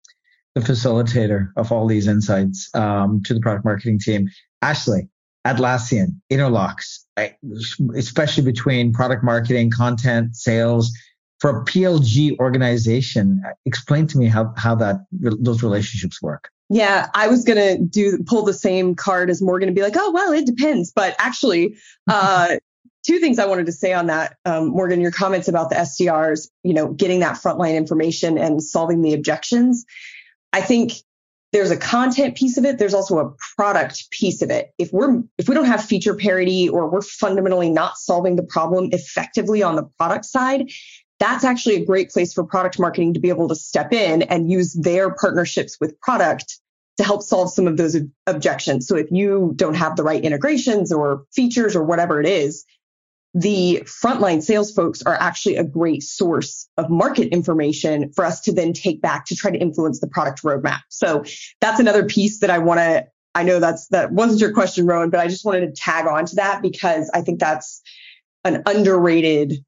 [0.55, 4.29] the facilitator of all these insights, um, to the product marketing team.
[4.61, 5.07] Ashley,
[5.47, 7.05] Atlassian, Interlocks,
[7.95, 10.91] especially between product marketing, content, sales,
[11.39, 16.49] for a PLG organization, explain to me how, how that those relationships work.
[16.73, 20.11] Yeah, I was gonna do pull the same card as Morgan and be like, oh
[20.11, 20.93] well, it depends.
[20.93, 21.75] But actually,
[22.09, 22.55] uh,
[23.05, 25.01] two things I wanted to say on that, um, Morgan.
[25.01, 29.85] Your comments about the SDRs, you know, getting that frontline information and solving the objections.
[30.53, 30.93] I think
[31.51, 32.77] there's a content piece of it.
[32.77, 34.73] There's also a product piece of it.
[34.77, 38.91] If we're if we don't have feature parity or we're fundamentally not solving the problem
[38.93, 40.71] effectively on the product side,
[41.19, 44.49] that's actually a great place for product marketing to be able to step in and
[44.49, 46.60] use their partnerships with product
[46.97, 48.87] to help solve some of those objections.
[48.87, 52.65] So if you don't have the right integrations or features or whatever it is,
[53.33, 58.53] the frontline sales folks are actually a great source of market information for us to
[58.53, 60.81] then take back to try to influence the product roadmap.
[60.89, 61.23] So
[61.61, 65.09] that's another piece that I want to I know that's that wasn't your question Rowan,
[65.09, 67.81] but I just wanted to tag on to that because I think that's
[68.43, 69.63] an underrated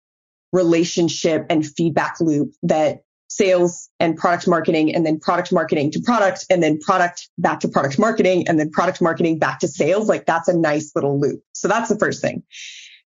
[0.52, 6.46] relationship and feedback loop that sales and product marketing and then product marketing to product
[6.50, 10.08] and then product back to product marketing and then product marketing back to sales.
[10.08, 11.42] Like that's a nice little loop.
[11.54, 12.44] So that's the first thing.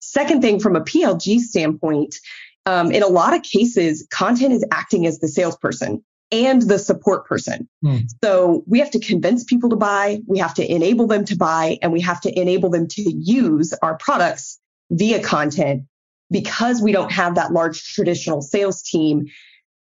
[0.00, 2.16] Second thing from a PLG standpoint,
[2.64, 7.26] um, in a lot of cases, content is acting as the salesperson and the support
[7.26, 7.68] person.
[7.84, 8.08] Mm.
[8.22, 11.78] So we have to convince people to buy, we have to enable them to buy,
[11.82, 14.58] and we have to enable them to use our products
[14.90, 15.82] via content
[16.30, 19.26] because we don't have that large traditional sales team,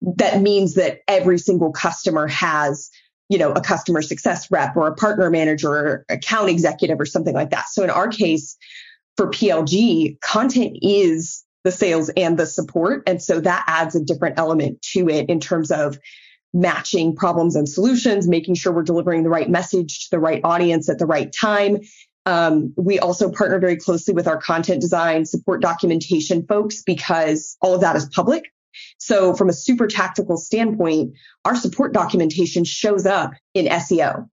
[0.01, 2.91] that means that every single customer has,
[3.29, 7.35] you know, a customer success rep or a partner manager or account executive or something
[7.35, 7.67] like that.
[7.69, 8.57] So in our case,
[9.17, 13.03] for PLG, content is the sales and the support.
[13.07, 15.99] And so that adds a different element to it in terms of
[16.55, 20.89] matching problems and solutions, making sure we're delivering the right message to the right audience
[20.89, 21.79] at the right time,
[22.29, 27.75] um, we also partner very closely with our content design support documentation folks because all
[27.75, 28.45] of that is public.
[28.99, 31.15] So from a super tactical standpoint,
[31.45, 34.29] our support documentation shows up in SEO.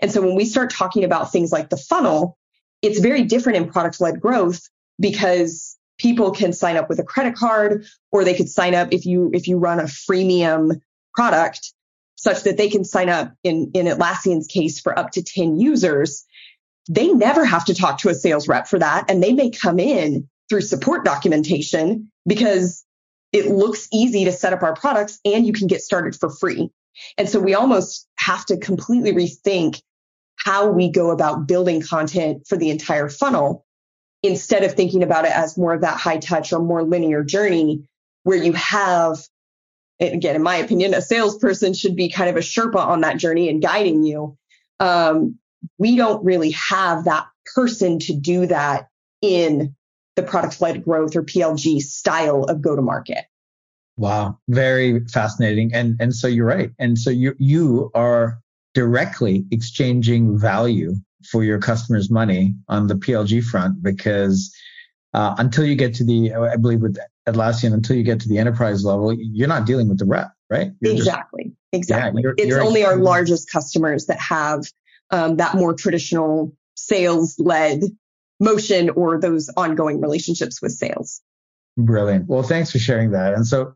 [0.00, 2.38] And so when we start talking about things like the funnel,
[2.82, 4.62] it's very different in product led growth
[4.98, 9.06] because people can sign up with a credit card or they could sign up if
[9.06, 10.80] you if you run a freemium
[11.14, 11.72] product
[12.16, 16.24] such that they can sign up in in Atlassian's case for up to 10 users
[16.88, 19.10] they never have to talk to a sales rep for that.
[19.10, 22.83] And they may come in through support documentation because
[23.34, 26.70] it looks easy to set up our products and you can get started for free.
[27.18, 29.82] And so we almost have to completely rethink
[30.36, 33.66] how we go about building content for the entire funnel
[34.22, 37.88] instead of thinking about it as more of that high touch or more linear journey
[38.22, 39.18] where you have
[40.00, 43.48] again in my opinion a salesperson should be kind of a sherpa on that journey
[43.48, 44.36] and guiding you
[44.80, 45.38] um,
[45.78, 48.88] we don't really have that person to do that
[49.20, 49.74] in
[50.16, 53.24] the product led growth or PLG style of go to market.
[53.96, 55.72] Wow, very fascinating.
[55.74, 56.70] And and so you're right.
[56.78, 58.40] And so you you are
[58.74, 60.96] directly exchanging value
[61.30, 64.54] for your customers' money on the PLG front because
[65.14, 68.38] uh, until you get to the, I believe with Atlassian, until you get to the
[68.38, 70.72] enterprise level, you're not dealing with the rep, right?
[70.80, 72.20] You're exactly, just, exactly.
[72.20, 74.64] Yeah, you're, it's you're only our largest customers that have
[75.10, 77.82] um, that more traditional sales led
[78.40, 81.20] motion or those ongoing relationships with sales.
[81.76, 82.28] Brilliant.
[82.28, 83.34] Well, thanks for sharing that.
[83.34, 83.74] And so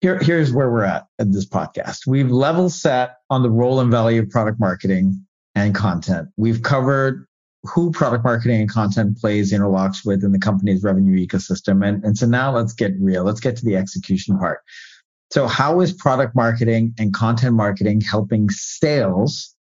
[0.00, 2.06] here, here's where we're at at this podcast.
[2.06, 6.28] We've level set on the role and value of product marketing and content.
[6.36, 7.26] We've covered
[7.64, 11.86] who product marketing and content plays interlocks with in the company's revenue ecosystem.
[11.86, 13.24] And, and so now let's get real.
[13.24, 14.60] Let's get to the execution part.
[15.30, 19.54] So how is product marketing and content marketing helping sales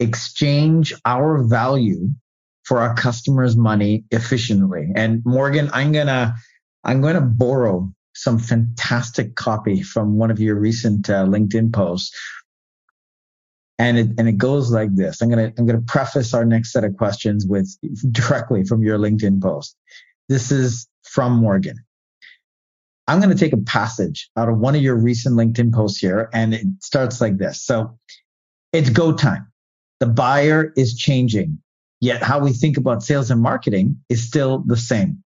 [0.00, 2.08] exchange our value
[2.64, 4.90] for our customers' money efficiently.
[4.94, 6.34] And Morgan, I'm gonna
[6.82, 12.16] I'm gonna borrow some fantastic copy from one of your recent uh, LinkedIn posts.
[13.76, 15.20] And it, and it goes like this.
[15.20, 17.68] I'm going to, I'm going to preface our next set of questions with
[18.12, 19.76] directly from your LinkedIn post.
[20.28, 21.84] This is from Morgan.
[23.08, 26.30] I'm going to take a passage out of one of your recent LinkedIn posts here,
[26.32, 27.62] and it starts like this.
[27.64, 27.98] So
[28.72, 29.48] it's go time.
[29.98, 31.58] The buyer is changing,
[32.04, 35.22] yet how we think about sales and marketing is still the same.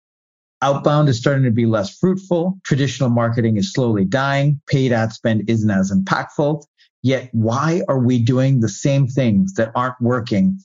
[0.63, 2.59] Outbound is starting to be less fruitful.
[2.65, 4.61] Traditional marketing is slowly dying.
[4.69, 6.65] Paid ad spend isn't as impactful.
[7.03, 10.61] Yet why are we doing the same things that aren't working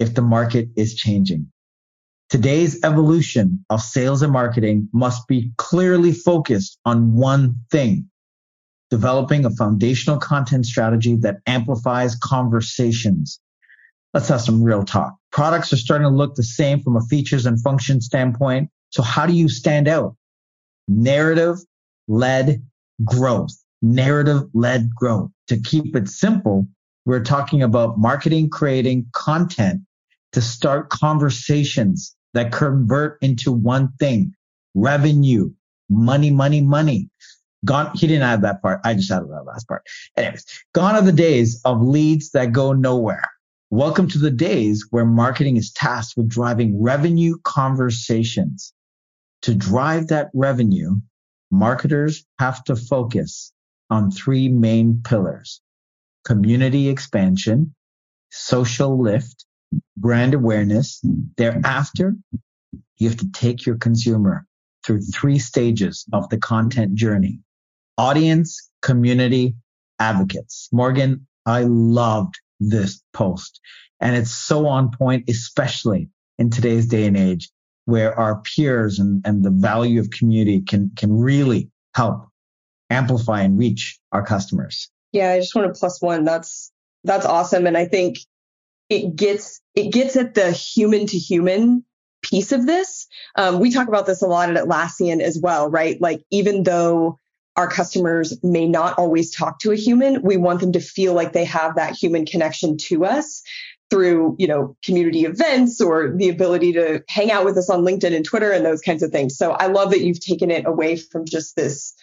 [0.00, 1.52] if the market is changing?
[2.30, 8.10] Today's evolution of sales and marketing must be clearly focused on one thing,
[8.90, 13.40] developing a foundational content strategy that amplifies conversations.
[14.14, 15.17] Let's have some real talk.
[15.30, 18.70] Products are starting to look the same from a features and function standpoint.
[18.90, 20.16] So how do you stand out?
[20.88, 21.58] Narrative,
[22.08, 22.62] led
[23.04, 25.30] growth, narrative led growth.
[25.48, 26.66] To keep it simple,
[27.04, 29.82] we're talking about marketing, creating content
[30.32, 34.34] to start conversations that convert into one thing
[34.74, 35.50] revenue,
[35.88, 37.08] money, money, money.
[37.64, 37.90] Gone.
[37.94, 38.80] He didn't add that part.
[38.84, 39.82] I just added that last part.
[40.16, 43.28] Anyways, gone are the days of leads that go nowhere.
[43.70, 48.72] Welcome to the days where marketing is tasked with driving revenue conversations.
[49.42, 50.92] To drive that revenue,
[51.50, 53.52] marketers have to focus
[53.90, 55.60] on three main pillars
[56.24, 57.74] community expansion,
[58.30, 59.44] social lift,
[59.98, 61.04] brand awareness.
[61.36, 62.16] Thereafter,
[62.96, 64.46] you have to take your consumer
[64.82, 67.40] through three stages of the content journey
[67.98, 69.56] audience, community,
[69.98, 70.70] advocates.
[70.72, 73.60] Morgan, I loved this post
[74.00, 77.50] and it's so on point, especially in today's day and age
[77.84, 82.28] where our peers and, and the value of community can, can really help
[82.90, 84.90] amplify and reach our customers.
[85.12, 86.24] Yeah, I just want to plus one.
[86.24, 86.70] That's
[87.04, 87.66] that's awesome.
[87.66, 88.18] And I think
[88.90, 91.84] it gets it gets at the human to human
[92.22, 93.06] piece of this.
[93.36, 95.98] Um, we talk about this a lot at Atlassian as well, right?
[96.00, 97.18] Like even though
[97.58, 101.32] our customers may not always talk to a human, we want them to feel like
[101.32, 103.42] they have that human connection to us
[103.90, 108.14] through, you know, community events or the ability to hang out with us on LinkedIn
[108.14, 109.36] and Twitter and those kinds of things.
[109.36, 111.94] So I love that you've taken it away from just this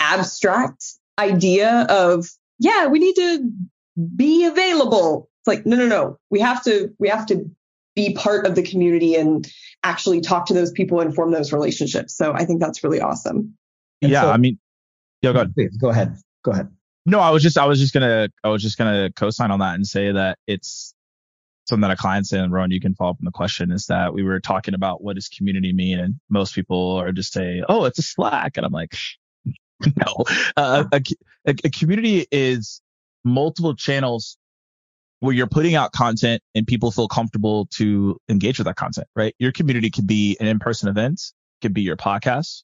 [0.00, 0.84] abstract
[1.16, 2.26] idea of,
[2.58, 3.52] yeah, we need to
[4.16, 5.30] be available.
[5.40, 6.18] It's like, no, no, no.
[6.28, 7.48] We have to, we have to
[7.94, 9.46] be part of the community and
[9.84, 12.16] actually talk to those people and form those relationships.
[12.16, 13.54] So I think that's really awesome.
[14.02, 14.58] And yeah, so, I mean,
[15.22, 15.54] yeah, go ahead.
[15.54, 16.16] Please, go ahead.
[16.44, 16.68] Go ahead.
[17.06, 19.74] No, I was just, I was just gonna, I was just gonna co-sign on that
[19.74, 20.94] and say that it's
[21.68, 23.86] something that a client said, and Rowan, you can follow up on the question is
[23.86, 27.62] that we were talking about what does community mean, and most people are just say,
[27.68, 28.96] oh, it's a Slack, and I'm like,
[29.84, 30.24] no,
[30.56, 31.02] uh, a,
[31.46, 32.80] a, a community is
[33.24, 34.38] multiple channels
[35.20, 39.34] where you're putting out content and people feel comfortable to engage with that content, right?
[39.38, 41.20] Your community could be an in-person event,
[41.60, 42.62] could be your podcast,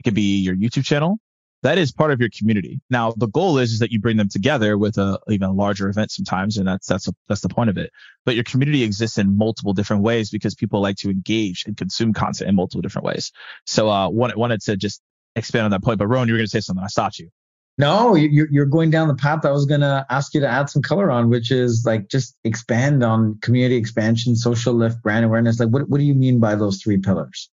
[0.00, 1.18] it could be your YouTube channel.
[1.62, 2.80] That is part of your community.
[2.90, 6.10] Now, the goal is, is that you bring them together with a even larger event
[6.10, 7.90] sometimes, and that's that's a, that's the point of it.
[8.24, 12.12] But your community exists in multiple different ways because people like to engage and consume
[12.12, 13.30] content in multiple different ways.
[13.66, 15.00] So, uh, wanted wanted to just
[15.36, 15.98] expand on that point.
[15.98, 16.82] But Rowan, you were going to say something.
[16.82, 17.30] I stopped you.
[17.78, 20.82] No, you're going down the path I was going to ask you to add some
[20.82, 25.58] color on, which is like just expand on community expansion, social lift, brand awareness.
[25.58, 27.50] Like, what, what do you mean by those three pillars?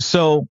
[0.00, 0.48] So,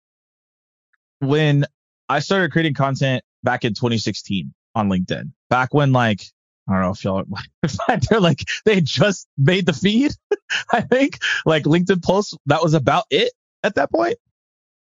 [1.20, 1.66] when
[2.10, 6.22] I started creating content back in 2016 on LinkedIn, back when like,
[6.68, 7.24] I don't know if y'all,
[8.10, 10.12] they're like, they just made the feed.
[10.74, 13.32] I think like LinkedIn posts, that was about it
[13.64, 14.18] at that point.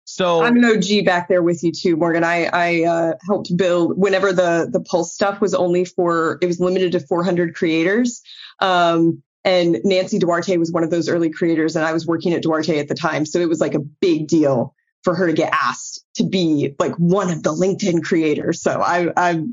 [0.03, 2.23] So I'm an OG back there with you too, Morgan.
[2.23, 6.59] I I uh, helped build whenever the the Pulse stuff was only for it was
[6.59, 8.21] limited to 400 creators.
[8.59, 12.41] Um, and Nancy Duarte was one of those early creators, and I was working at
[12.41, 15.51] Duarte at the time, so it was like a big deal for her to get
[15.53, 18.61] asked to be like one of the LinkedIn creators.
[18.61, 19.43] So I I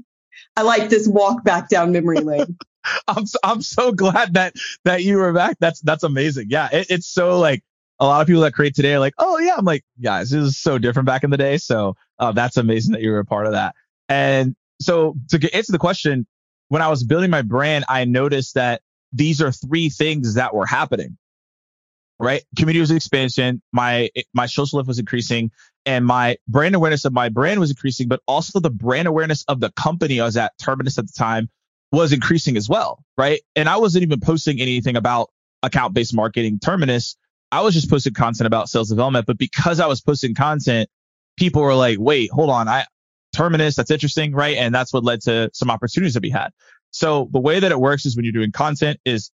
[0.57, 2.57] I like this walk back down memory lane.
[3.09, 5.57] I'm so, I'm so glad that that you were back.
[5.61, 6.47] That's that's amazing.
[6.51, 7.63] Yeah, it, it's so like
[8.01, 10.43] a lot of people that create today are like, oh yeah, I'm like, guys, this
[10.43, 11.59] is so different back in the day.
[11.59, 13.75] So uh, that's amazing that you were a part of that.
[14.09, 16.27] And so to answer the question,
[16.69, 18.83] when I was building my brand, I noticed that
[19.13, 21.17] these are three things that were happening.
[22.21, 23.63] Right, community was expansion.
[23.73, 25.53] My my social lift was increasing,
[25.87, 29.61] and my brand awareness of my brand was increasing, but also the brand awareness of
[29.61, 31.49] the company I was at Terminus at the time
[31.93, 33.05] was increasing as well.
[33.17, 35.31] Right, and I wasn't even posting anything about
[35.63, 37.17] account based marketing Terminus
[37.51, 40.89] I was just posting content about sales development, but because I was posting content,
[41.37, 42.69] people were like, wait, hold on.
[42.69, 42.85] I
[43.33, 44.57] terminus, that's interesting, right?
[44.57, 46.51] And that's what led to some opportunities that we had.
[46.91, 49.31] So the way that it works is when you're doing content is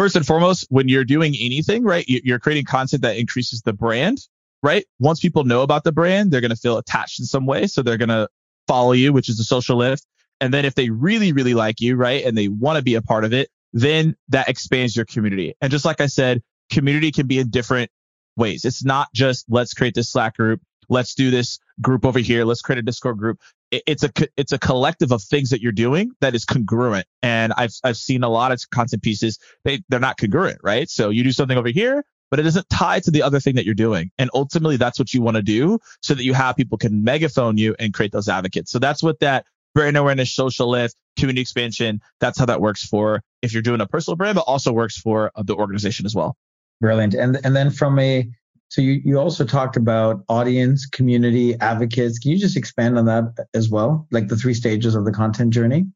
[0.00, 2.06] first and foremost, when you're doing anything, right?
[2.08, 4.26] You're creating content that increases the brand,
[4.62, 4.86] right?
[4.98, 7.66] Once people know about the brand, they're going to feel attached in some way.
[7.66, 8.26] So they're going to
[8.66, 10.06] follow you, which is a social lift.
[10.40, 12.24] And then if they really, really like you, right?
[12.24, 15.54] And they want to be a part of it, then that expands your community.
[15.60, 16.40] And just like I said,
[16.72, 17.90] community can be in different
[18.38, 18.64] ways.
[18.64, 20.62] It's not just let's create this Slack group.
[20.88, 22.46] Let's do this group over here.
[22.46, 23.38] Let's create a Discord group.
[23.70, 27.06] It's a it's a collective of things that you're doing that is congruent.
[27.22, 30.88] And I've I've seen a lot of content pieces they they're not congruent, right?
[30.88, 33.64] So you do something over here, but it isn't tied to the other thing that
[33.64, 34.10] you're doing.
[34.18, 37.58] And ultimately, that's what you want to do so that you have people can megaphone
[37.58, 38.70] you and create those advocates.
[38.70, 42.00] So that's what that brand awareness, social lift, community expansion.
[42.18, 45.30] That's how that works for if you're doing a personal brand, but also works for
[45.34, 46.36] uh, the organization as well.
[46.80, 47.14] Brilliant.
[47.14, 48.26] And and then from a
[48.70, 52.20] So you, you also talked about audience, community, advocates.
[52.20, 54.06] Can you just expand on that as well?
[54.10, 55.86] Like the three stages of the content journey?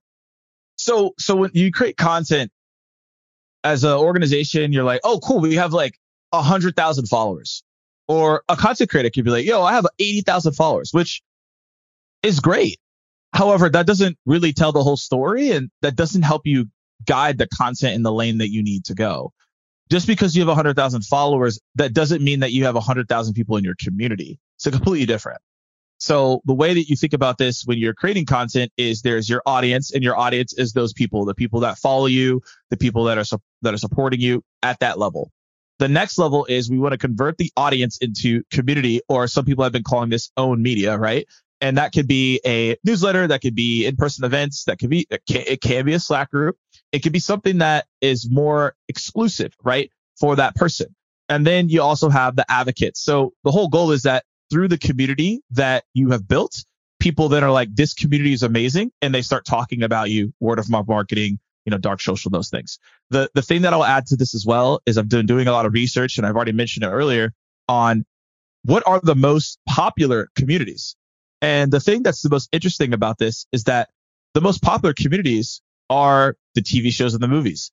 [0.77, 2.51] So, so when you create content
[3.63, 5.41] as an organization, you're like, oh, cool.
[5.41, 5.99] We have like
[6.33, 7.63] a hundred thousand followers
[8.09, 11.23] or a content creator could be like, yo, I have 80,000 followers, which
[12.23, 12.79] is great.
[13.33, 16.67] However, that doesn't really tell the whole story and that doesn't help you
[17.07, 19.33] guide the content in the lane that you need to go.
[19.91, 23.65] Just because you have 100,000 followers, that doesn't mean that you have 100,000 people in
[23.65, 24.39] your community.
[24.57, 25.41] It's completely different.
[25.99, 29.43] So the way that you think about this when you're creating content is there's your
[29.47, 33.19] audience and your audience is those people, the people that follow you, the people that
[33.19, 35.31] are, su- that are supporting you at that level.
[35.79, 39.65] The next level is we want to convert the audience into community, or some people
[39.65, 41.27] have been calling this own media, right?
[41.61, 45.61] And that could be a newsletter, that could be in-person events, that could be, it
[45.61, 46.57] can be a Slack group.
[46.95, 49.91] It could be something that is more exclusive, right?
[50.21, 50.95] For that person.
[51.29, 53.01] And then you also have the advocates.
[53.01, 56.65] So the whole goal is that through the community that you have built,
[57.01, 58.93] people that are like, this community is amazing.
[59.03, 62.49] And they start talking about you, word of mouth marketing, you know, dark social, those
[62.49, 62.79] things.
[63.11, 65.53] The the thing that I'll add to this as well is I've been doing a
[65.53, 67.33] lot of research and I've already mentioned it earlier
[67.69, 68.05] on
[68.65, 70.95] what are the most popular communities.
[71.43, 73.91] And the thing that's the most interesting about this is that
[74.35, 75.61] the most popular communities
[75.91, 77.73] are the TV shows and the movies.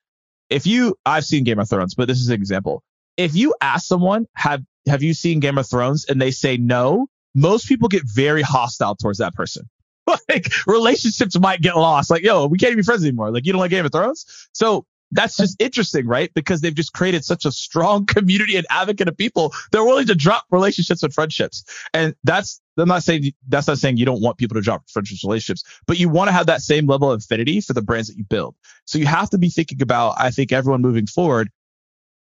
[0.49, 2.84] If you, I've seen Game of Thrones, but this is an example.
[3.18, 6.05] If you ask someone, have, have you seen Game of Thrones?
[6.05, 9.70] And they say no, most people get very hostile towards that person.
[10.30, 12.09] like relationships might get lost.
[12.09, 13.32] Like, yo, we can't even be friends anymore.
[13.32, 14.26] Like, you don't like Game of Thrones?
[14.53, 16.34] So that's just interesting, right?
[16.34, 19.53] Because they've just created such a strong community and advocate of people.
[19.72, 21.64] They're willing to drop relationships and friendships.
[21.93, 25.23] And that's, I'm not saying, that's not saying you don't want people to drop friendships,
[25.23, 28.17] relationships, but you want to have that same level of affinity for the brands that
[28.17, 28.55] you build.
[28.86, 31.49] So you have to be thinking about, I think everyone moving forward,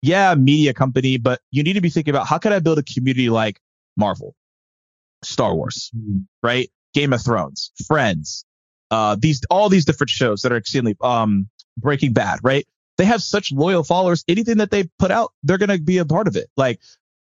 [0.02, 2.82] yeah, media company, but you need to be thinking about how can I build a
[2.82, 3.60] community like
[3.96, 4.34] Marvel,
[5.22, 6.20] Star Wars, mm-hmm.
[6.42, 6.70] right?
[6.94, 8.44] Game of Thrones, Friends,
[8.90, 12.66] uh, these all these different shows that are extremely um Breaking Bad, right?
[12.98, 14.24] They have such loyal followers.
[14.28, 16.50] Anything that they put out, they're gonna be a part of it.
[16.56, 16.80] Like,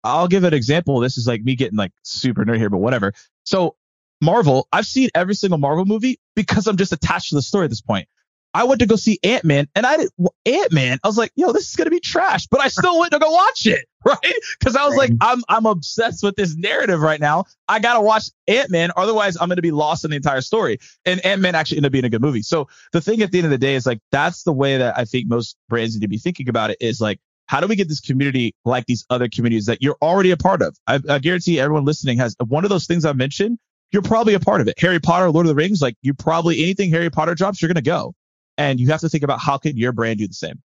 [0.05, 1.01] I'll give an example.
[1.01, 3.13] This is like me getting like super nerd here, but whatever.
[3.45, 3.77] So
[4.21, 7.71] Marvel, I've seen every single Marvel movie because I'm just attached to the story at
[7.71, 8.09] this point.
[8.53, 10.11] I went to go see Ant Man, and I did
[10.45, 10.99] Ant Man.
[11.05, 13.31] I was like, "Yo, this is gonna be trash," but I still went to go
[13.31, 14.35] watch it, right?
[14.59, 17.45] Because I was like, "I'm I'm obsessed with this narrative right now.
[17.69, 21.25] I gotta watch Ant Man, otherwise I'm gonna be lost in the entire story." And
[21.25, 22.43] Ant Man actually ended up being a good movie.
[22.43, 24.99] So the thing at the end of the day is like that's the way that
[24.99, 26.79] I think most brands need to be thinking about it.
[26.81, 27.21] Is like,
[27.51, 30.63] how do we get this community like these other communities that you're already a part
[30.63, 30.77] of?
[30.87, 33.59] I, I guarantee everyone listening has one of those things I mentioned.
[33.91, 34.79] You're probably a part of it.
[34.79, 37.83] Harry Potter, Lord of the Rings, like you probably anything Harry Potter drops, you're gonna
[37.83, 38.15] go
[38.57, 40.63] and you have to think about how can your brand do the same.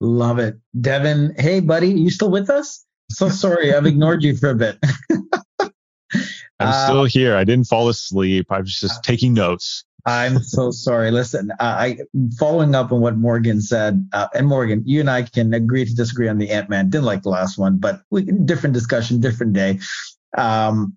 [0.00, 0.54] Love it.
[0.80, 2.86] Devin, hey buddy, you still with us?
[3.10, 4.78] So sorry, I've ignored you for a bit.
[5.60, 5.72] I'm
[6.60, 7.34] uh, still here.
[7.34, 8.52] I didn't fall asleep.
[8.52, 9.84] I was just uh, taking notes.
[10.06, 11.10] I'm so sorry.
[11.10, 11.98] Listen, I
[12.38, 15.94] following up on what Morgan said, uh, and Morgan, you and I can agree to
[15.94, 16.90] disagree on the Ant Man.
[16.90, 19.80] Didn't like the last one, but we different discussion, different day.
[20.36, 20.96] Um,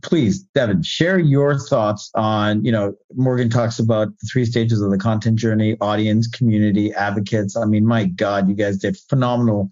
[0.00, 4.90] please, Devin, share your thoughts on, you know, Morgan talks about the three stages of
[4.90, 7.56] the content journey, audience, community, advocates.
[7.56, 9.68] I mean, my God, you guys did phenomenal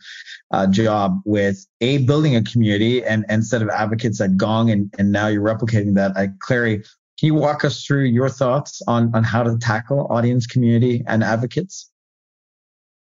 [0.51, 4.71] uh, job with a building a community and, set of advocates at Gong.
[4.71, 6.85] And, and now you're replicating that at Clari.
[7.21, 11.23] Can you walk us through your thoughts on, on how to tackle audience, community, and
[11.23, 11.91] advocates?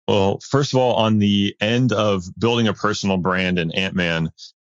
[0.07, 4.30] Well, first of all, on the end of building a personal brand in Ant-Man,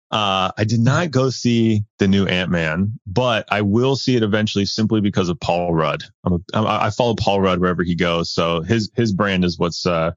[0.10, 4.24] uh, I did not go see the new Ant Man, but I will see it
[4.24, 6.04] eventually simply because of Paul Rudd.
[6.24, 9.86] I'm a, I follow Paul Rudd wherever he goes, so his his brand is what's
[9.86, 10.14] uh,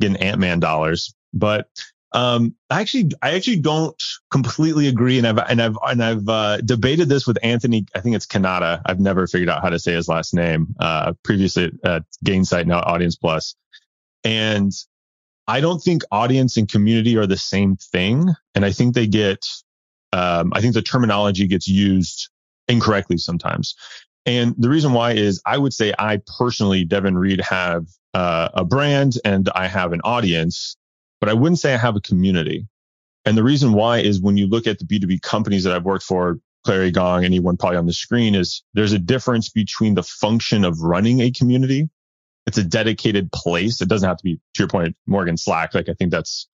[0.00, 1.14] getting Ant Man dollars.
[1.32, 1.68] But
[2.16, 6.56] um, I actually I actually don't completely agree, and I've and I've and I've uh,
[6.62, 7.86] debated this with Anthony.
[7.94, 8.80] I think it's Kanata.
[8.86, 10.74] I've never figured out how to say his last name.
[10.80, 13.54] Uh, previously at Gainsight, now Audience Plus,
[14.24, 14.72] and
[15.46, 18.34] I don't think audience and community are the same thing.
[18.54, 19.46] And I think they get,
[20.12, 22.30] um, I think the terminology gets used
[22.66, 23.76] incorrectly sometimes.
[24.24, 28.64] And the reason why is I would say I personally, Devin Reed, have uh, a
[28.64, 30.76] brand and I have an audience,
[31.20, 32.66] but I wouldn't say I have a community.
[33.24, 36.04] And the reason why is when you look at the B2B companies that I've worked
[36.04, 40.64] for, Clari Gong, anyone probably on the screen, is there's a difference between the function
[40.64, 41.88] of running a community
[42.46, 43.80] it's a dedicated place.
[43.80, 45.74] It doesn't have to be, to your point, Morgan Slack.
[45.74, 46.48] Like I think that's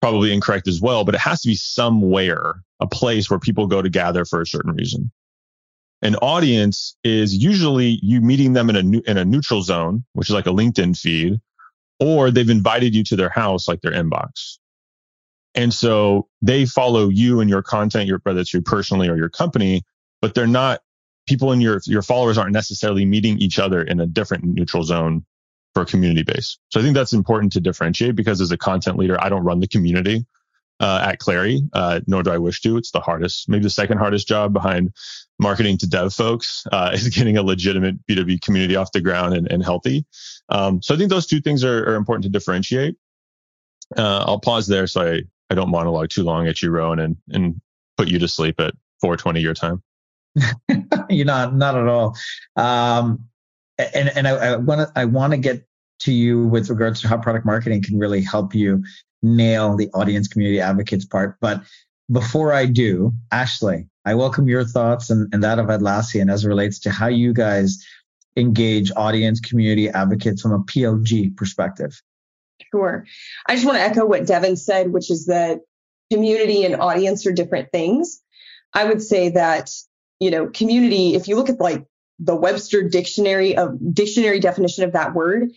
[0.00, 3.80] probably incorrect as well, but it has to be somewhere, a place where people go
[3.80, 5.10] to gather for a certain reason.
[6.02, 10.34] An audience is usually you meeting them in a in a neutral zone, which is
[10.34, 11.40] like a LinkedIn feed,
[12.00, 14.58] or they've invited you to their house, like their inbox.
[15.54, 19.28] And so they follow you and your content, your, whether it's you personally or your
[19.28, 19.82] company,
[20.20, 20.80] but they're not
[21.26, 25.24] people in your, your followers aren't necessarily meeting each other in a different neutral zone
[25.72, 26.58] for a community base.
[26.70, 29.60] So I think that's important to differentiate because as a content leader, I don't run
[29.60, 30.26] the community
[30.80, 31.68] uh, at Clari.
[31.72, 32.76] uh, nor do I wish to.
[32.76, 34.92] It's the hardest, maybe the second hardest job behind
[35.38, 39.50] marketing to dev folks uh, is getting a legitimate B2B community off the ground and,
[39.50, 40.04] and healthy.
[40.48, 42.96] Um, so I think those two things are, are important to differentiate.
[43.96, 47.16] Uh, I'll pause there so I, I don't monologue too long at you, Rowan, and,
[47.30, 47.60] and
[47.96, 49.82] put you to sleep at 420 your time.
[51.10, 52.16] You're not, not at all.
[52.56, 53.28] Um,
[53.78, 55.66] and and I want to I want to get
[56.00, 58.84] to you with regards to how product marketing can really help you
[59.24, 61.36] nail the audience community advocates part.
[61.40, 61.62] But
[62.12, 66.48] before I do, Ashley, I welcome your thoughts and, and that of Atlassian as it
[66.48, 67.84] relates to how you guys
[68.36, 72.00] engage audience community advocates from a PLG perspective.
[72.70, 73.06] Sure.
[73.46, 75.60] I just want to echo what Devin said, which is that
[76.12, 78.20] community and audience are different things.
[78.74, 79.70] I would say that,
[80.20, 81.84] you know, community, if you look at like
[82.18, 85.50] the Webster dictionary of dictionary definition of that word,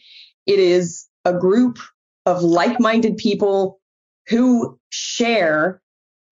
[0.45, 1.79] it is a group
[2.27, 3.79] of like-minded people
[4.27, 5.81] who share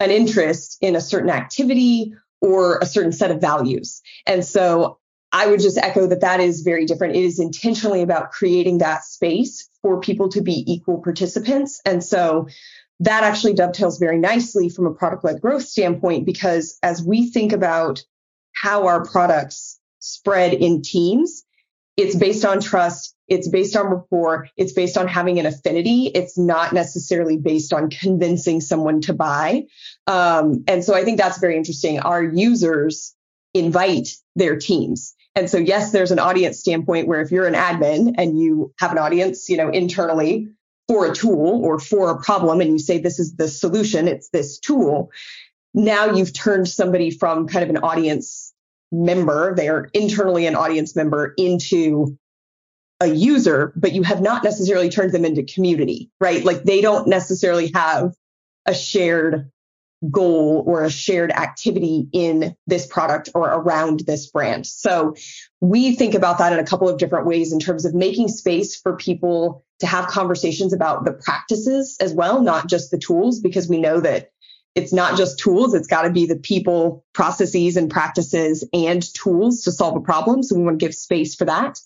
[0.02, 4.02] an interest in a certain activity or a certain set of values.
[4.28, 5.00] And so
[5.32, 7.16] I would just echo that that is very different.
[7.16, 11.80] It is intentionally about creating that space for people to be equal participants.
[11.86, 12.50] And so
[13.00, 17.54] that actually dovetails very nicely from a product led growth standpoint, because as we think
[17.54, 18.04] about
[18.54, 21.45] how our products spread in teams,
[21.98, 23.16] it's based on trust.
[23.28, 24.50] It's based on rapport.
[24.58, 26.12] It's based on having an affinity.
[26.14, 29.66] It's not necessarily based on convincing someone to buy.
[30.06, 32.00] Um, and so I think that's very interesting.
[32.00, 33.16] Our users
[33.54, 35.16] invite their teams.
[35.36, 38.92] And so, yes, there's an audience standpoint where if you're an admin and you have
[38.92, 40.50] an audience, you know, internally
[40.88, 44.30] for a tool or for a problem and you say, this is the solution, it's
[44.30, 45.12] this tool.
[45.74, 48.54] Now you've turned somebody from kind of an audience
[48.92, 52.18] member, they are internally an audience member into
[53.02, 56.46] a user, but you have not necessarily turned them into community, right?
[56.46, 58.14] Like they don't necessarily have
[58.66, 59.52] a shared
[60.12, 64.66] goal or a shared activity in this product or around this brand.
[64.66, 65.16] So
[65.62, 68.76] we think about that in a couple of different ways in terms of making space
[68.76, 73.68] for people to have conversations about the practices as well, not just the tools, because
[73.68, 74.32] we know that
[74.76, 75.74] it's not just tools.
[75.74, 80.44] It's got to be the people, processes and practices and tools to solve a problem.
[80.44, 81.80] So we want to give space for that.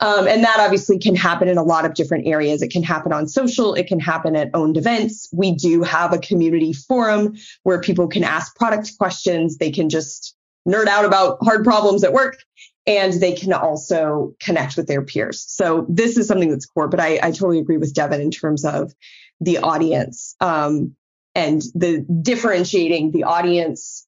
[0.00, 2.62] Um, and that obviously can happen in a lot of different areas.
[2.62, 3.74] It can happen on social.
[3.74, 5.28] It can happen at owned events.
[5.32, 7.34] We do have a community forum
[7.64, 9.58] where people can ask product questions.
[9.58, 10.36] They can just
[10.68, 12.38] nerd out about hard problems at work
[12.86, 15.44] and they can also connect with their peers.
[15.48, 18.64] So this is something that's core, but I, I totally agree with Devin in terms
[18.64, 18.94] of
[19.40, 20.36] the audience.
[20.40, 20.96] Um,
[21.34, 24.06] and the differentiating the audience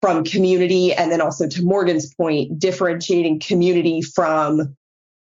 [0.00, 0.92] from community.
[0.92, 4.76] And then also to Morgan's point, differentiating community from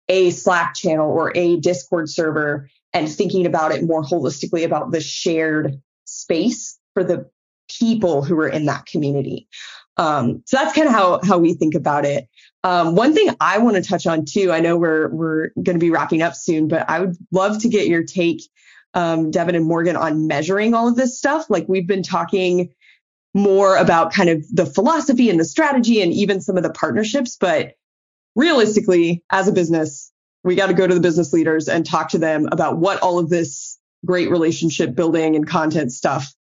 [0.10, 5.00] a Slack channel or a Discord server and thinking about it more holistically about the
[5.00, 7.30] shared space for the
[7.70, 9.48] people who are in that community.
[9.98, 12.28] Um, so that's kind of how how we think about it.
[12.64, 14.52] Um, one thing I want to touch on too.
[14.52, 17.70] I know we're we're going to be wrapping up soon, but I would love to
[17.70, 18.42] get your take
[18.94, 21.50] um, Devin and Morgan on measuring all of this stuff.
[21.50, 22.74] Like we've been talking
[23.34, 27.38] more about kind of the philosophy and the strategy and even some of the partnerships.
[27.40, 27.74] But
[28.36, 30.12] realistically, as a business,
[30.44, 33.20] we got to go to the business leaders and talk to them about what all
[33.20, 36.34] of this great relationship building and content stuff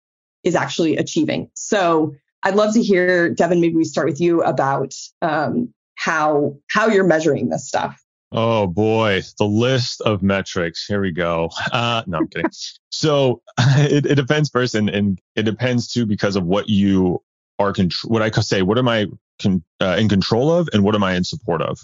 [0.42, 1.50] is actually achieving.
[1.54, 6.88] So I'd love to hear, Devin, maybe we start with you about um, how how
[6.88, 7.99] you're measuring this stuff.
[8.32, 10.86] Oh boy, the list of metrics.
[10.86, 11.50] Here we go.
[11.72, 12.50] Uh, no, I'm kidding.
[12.90, 17.22] so it, it depends first, and, and it depends too because of what you
[17.58, 18.12] are control.
[18.12, 19.06] What I say, what am I
[19.40, 21.80] con- uh, in control of, and what am I in support of?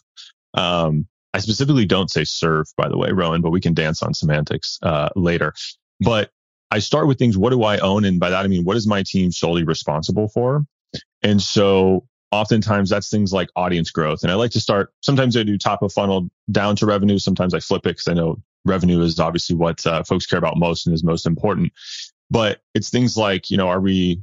[0.55, 4.14] Um, I specifically don't say serve, by the way, Rowan, but we can dance on
[4.14, 5.53] semantics uh, later.
[6.01, 6.30] But
[6.70, 7.36] I start with things.
[7.36, 10.28] What do I own, and by that I mean what is my team solely responsible
[10.28, 10.64] for?
[11.22, 12.07] And so
[12.37, 14.22] oftentimes that's things like audience growth.
[14.22, 17.18] And I like to start, sometimes I do top of funnel down to revenue.
[17.18, 20.59] Sometimes I flip it because I know revenue is obviously what uh, folks care about
[20.59, 21.72] most and is most important.
[22.30, 24.20] But it's things like, you know, are we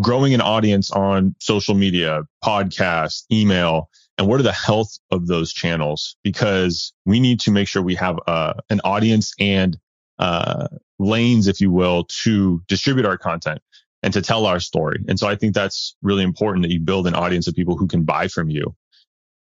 [0.00, 3.88] growing an audience on social media, podcast, email?
[4.18, 6.16] And what are the health of those channels?
[6.24, 9.78] Because we need to make sure we have uh, an audience and
[10.18, 13.60] uh, lanes, if you will, to distribute our content
[14.04, 15.02] and to tell our story.
[15.08, 17.88] And so I think that's really important that you build an audience of people who
[17.88, 18.76] can buy from you.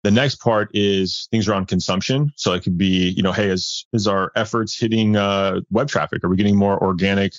[0.03, 2.31] The next part is things around consumption.
[2.35, 6.23] So it could be, you know, hey, is, is our efforts hitting uh, web traffic?
[6.23, 7.33] Are we getting more organic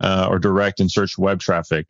[0.00, 1.86] uh, or direct and search web traffic.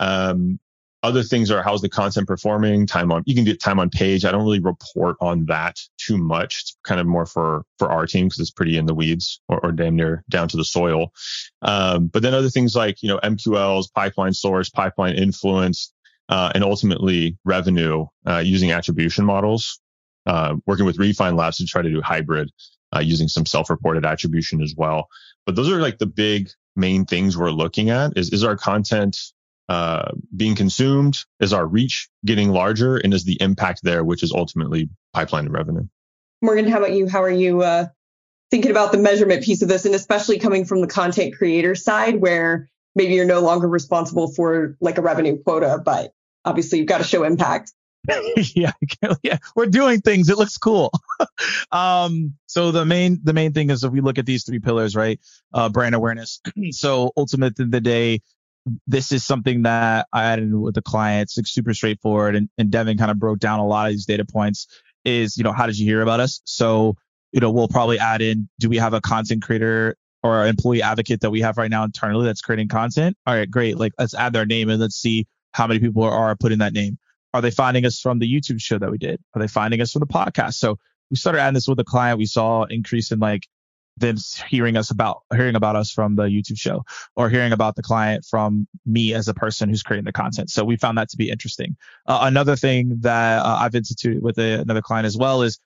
[0.00, 0.58] Um,
[1.02, 2.86] other things are how's the content performing?
[2.86, 4.24] Time on you can get time on page.
[4.24, 6.62] I don't really report on that too much.
[6.62, 9.60] It's kind of more for for our team because it's pretty in the weeds or,
[9.64, 11.12] or, damn near down to the soil.
[11.62, 15.92] Um, but then other things like you know mqls pipeline source pipeline influence
[16.28, 19.80] uh, and ultimately revenue uh, using attribution models
[20.26, 22.50] uh, working with refine labs to try to do hybrid
[22.94, 25.08] uh, using some self-reported attribution as well.
[25.46, 29.16] But those are like the big main things we're looking at is, is our content
[29.68, 31.18] uh, being consumed?
[31.40, 32.96] Is our reach getting larger?
[32.96, 35.86] And is the impact there, which is ultimately pipeline revenue?
[36.40, 37.08] Morgan, how about you?
[37.08, 37.86] How are you uh,
[38.50, 39.84] thinking about the measurement piece of this?
[39.84, 44.76] And especially coming from the content creator side, where maybe you're no longer responsible for
[44.80, 46.12] like a revenue quota, but
[46.44, 47.72] obviously you've got to show impact.
[48.54, 48.72] yeah,
[49.22, 50.30] yeah, we're doing things.
[50.30, 50.90] It looks cool.
[51.72, 54.96] um, so the main the main thing is if we look at these three pillars,
[54.96, 55.20] right?
[55.52, 56.40] Uh, brand awareness.
[56.70, 58.22] so ultimate in the day,
[58.86, 62.36] this is something that I added with the clients, like super straightforward.
[62.36, 64.66] And, and Devin kind of broke down a lot of these data points
[65.04, 66.40] is, you know, how did you hear about us?
[66.44, 66.96] So,
[67.32, 71.20] you know, we'll probably add in, do we have a content creator or employee advocate
[71.20, 73.16] that we have right now internally that's creating content?
[73.26, 73.78] All right, great.
[73.78, 76.98] Like let's add their name and let's see how many people are putting that name.
[77.34, 79.20] Are they finding us from the YouTube show that we did?
[79.34, 80.54] Are they finding us from the podcast?
[80.54, 80.78] So
[81.10, 82.18] we started adding this with a client.
[82.18, 83.46] We saw increase in like
[84.00, 84.16] them
[84.48, 86.84] hearing us about hearing about us from the YouTube show
[87.16, 90.50] or hearing about the client from me as a person who's creating the content.
[90.50, 91.76] So we found that to be interesting.
[92.06, 95.58] Uh, another thing that uh, I've instituted with a, another client as well is,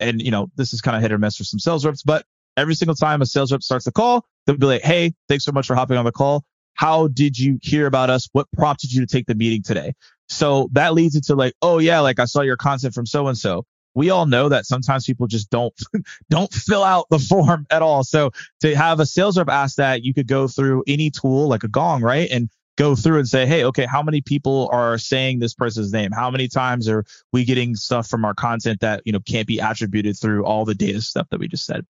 [0.00, 2.24] and you know, this is kind of hit or miss for some sales reps, but
[2.56, 5.52] every single time a sales rep starts a call, they'll be like, Hey, thanks so
[5.52, 6.44] much for hopping on the call.
[6.74, 8.28] How did you hear about us?
[8.32, 9.92] What prompted you to take the meeting today?
[10.28, 13.36] So that leads into like, oh yeah, like I saw your content from so and
[13.36, 15.74] so we all know that sometimes people just don't
[16.30, 18.04] don't fill out the form at all.
[18.04, 18.30] So
[18.60, 21.68] to have a sales rep ask that, you could go through any tool like a
[21.68, 22.30] Gong, right?
[22.30, 26.10] And go through and say, hey, okay, how many people are saying this person's name?
[26.10, 29.58] How many times are we getting stuff from our content that you know can't be
[29.58, 31.84] attributed through all the data stuff that we just said?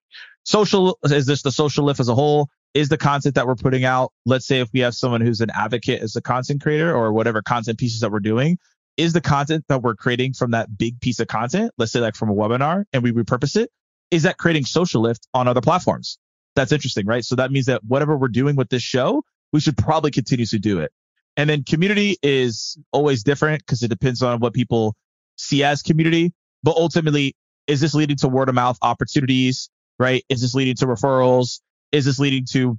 [0.44, 2.48] Social is this the social lift as a whole?
[2.74, 4.12] Is the content that we're putting out?
[4.24, 7.42] Let's say if we have someone who's an advocate as a content creator or whatever
[7.42, 8.59] content pieces that we're doing,
[8.97, 12.14] is the content that we're creating from that big piece of content, let's say like
[12.14, 13.70] from a webinar and we repurpose it,
[14.11, 16.18] is that creating social lift on other platforms?
[16.55, 17.24] That's interesting, right?
[17.24, 20.80] So that means that whatever we're doing with this show, we should probably continuously do
[20.80, 20.93] it.
[21.36, 24.95] And then community is always different because it depends on what people
[25.36, 26.34] see as community.
[26.62, 27.34] But ultimately,
[27.66, 30.22] is this leading to word of mouth opportunities, right?
[30.28, 31.61] Is this leading to referrals?
[31.90, 32.78] Is this leading to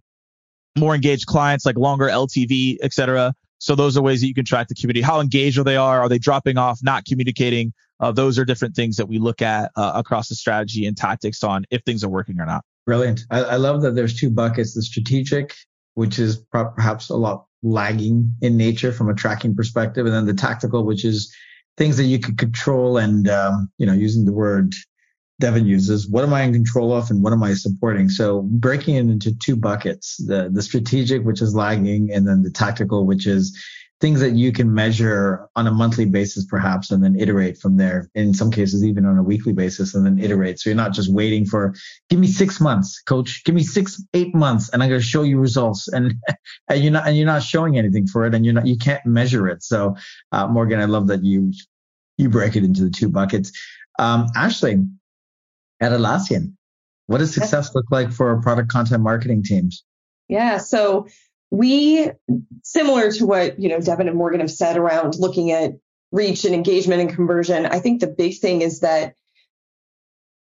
[0.77, 3.33] more engaged clients, like longer LTV, et cetera?
[3.63, 4.99] So those are ways that you can track the community.
[4.99, 6.01] How engaged are they are?
[6.01, 7.71] Are they dropping off, not communicating?
[7.97, 11.45] Uh, those are different things that we look at uh, across the strategy and tactics
[11.45, 12.65] on if things are working or not.
[12.85, 13.21] Brilliant.
[13.31, 15.55] I, I love that there's two buckets: the strategic,
[15.93, 20.33] which is perhaps a lot lagging in nature from a tracking perspective, and then the
[20.33, 21.33] tactical, which is
[21.77, 24.75] things that you can control and um, you know using the word
[25.43, 26.07] Devin uses.
[26.07, 28.07] What am I in control of and what am I supporting?
[28.07, 32.49] So breaking it into two buckets, the, the strategic, which is lagging, and then the
[32.49, 33.53] tactical, which is
[33.99, 38.09] things that you can measure on a monthly basis, perhaps, and then iterate from there.
[38.15, 40.61] In some cases, even on a weekly basis, and then iterate.
[40.61, 41.75] So you're not just waiting for,
[42.09, 45.23] give me six months, coach, give me six, eight months, and I'm going to show
[45.23, 45.89] you results.
[45.89, 46.13] And,
[46.69, 49.05] and you're not, and you're not showing anything for it, and you're not, you can't
[49.05, 49.61] measure it.
[49.61, 49.97] So,
[50.31, 51.51] uh, Morgan, I love that you,
[52.17, 53.51] you break it into the two buckets.
[53.99, 54.85] Um, Ashley,
[55.83, 56.53] at Atlassian.
[57.07, 59.83] What does success look like for product content marketing teams?
[60.29, 61.07] Yeah, so
[61.51, 62.09] we
[62.63, 65.73] similar to what you know Devin and Morgan have said around looking at
[66.11, 67.65] reach and engagement and conversion.
[67.65, 69.15] I think the big thing is that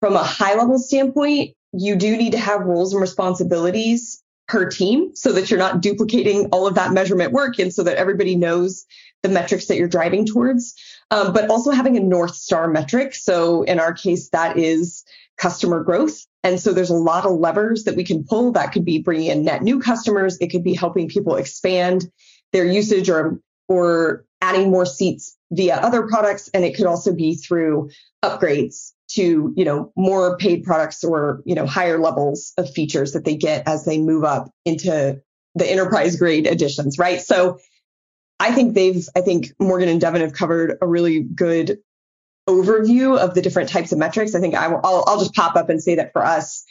[0.00, 5.14] from a high level standpoint, you do need to have roles and responsibilities per team
[5.14, 8.84] so that you're not duplicating all of that measurement work and so that everybody knows
[9.22, 10.74] the metrics that you're driving towards.
[11.10, 13.14] Um, but also having a North Star metric.
[13.14, 15.04] So in our case, that is
[15.38, 16.26] customer growth.
[16.44, 18.52] And so there's a lot of levers that we can pull.
[18.52, 20.38] That could be bringing in net new customers.
[20.40, 22.10] It could be helping people expand
[22.52, 26.50] their usage or, or adding more seats via other products.
[26.52, 27.90] And it could also be through
[28.24, 33.24] upgrades to, you know, more paid products or, you know, higher levels of features that
[33.24, 35.20] they get as they move up into
[35.54, 37.20] the enterprise grade editions, right?
[37.20, 37.58] So
[38.40, 41.78] I think they've, I think Morgan and Devin have covered a really good
[42.52, 45.56] overview of the different types of metrics, I think I will, I'll, I'll just pop
[45.56, 46.64] up and say that for us,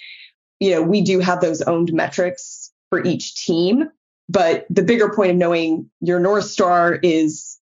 [0.59, 3.89] you know, we do have those owned metrics for each team,
[4.29, 7.57] but the bigger point of knowing your North Star is,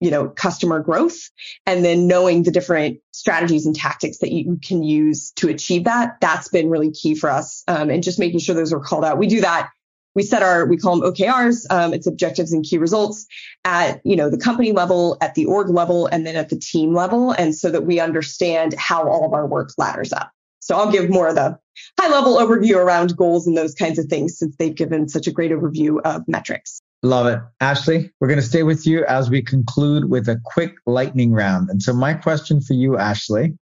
[0.00, 1.30] you know, customer growth
[1.64, 6.16] and then knowing the different strategies and tactics that you can use to achieve that.
[6.20, 7.62] That's been really key for us.
[7.68, 9.18] Um, and just making sure those are called out.
[9.18, 9.70] We do that
[10.14, 13.26] we set our we call them okrs um, it's objectives and key results
[13.64, 16.94] at you know the company level at the org level and then at the team
[16.94, 20.90] level and so that we understand how all of our work ladders up so i'll
[20.90, 21.58] give more of the
[22.00, 25.32] high level overview around goals and those kinds of things since they've given such a
[25.32, 27.40] great overview of metrics Love it.
[27.60, 31.68] Ashley, we're going to stay with you as we conclude with a quick lightning round.
[31.68, 33.58] And so, my question for you, Ashley,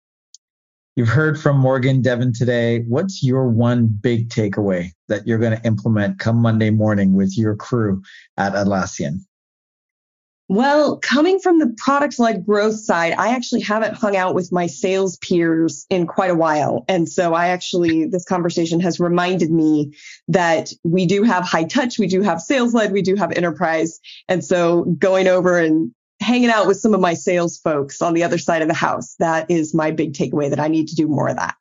[0.99, 2.81] you've heard from Morgan Devin today.
[2.89, 7.55] What's your one big takeaway that you're going to implement come Monday morning with your
[7.55, 8.03] crew
[8.37, 9.21] at Atlassian?
[10.49, 14.67] Well, coming from the product led growth side, I actually haven't hung out with my
[14.67, 16.85] sales peers in quite a while.
[16.89, 19.95] And so I actually, this conversation has reminded me
[20.27, 24.01] that we do have high touch, we do have sales led, we do have enterprise.
[24.27, 28.23] And so going over and hanging out with some of my sales folks on the
[28.23, 31.07] other side of the house, that is my big takeaway that I need to do
[31.07, 31.55] more of that.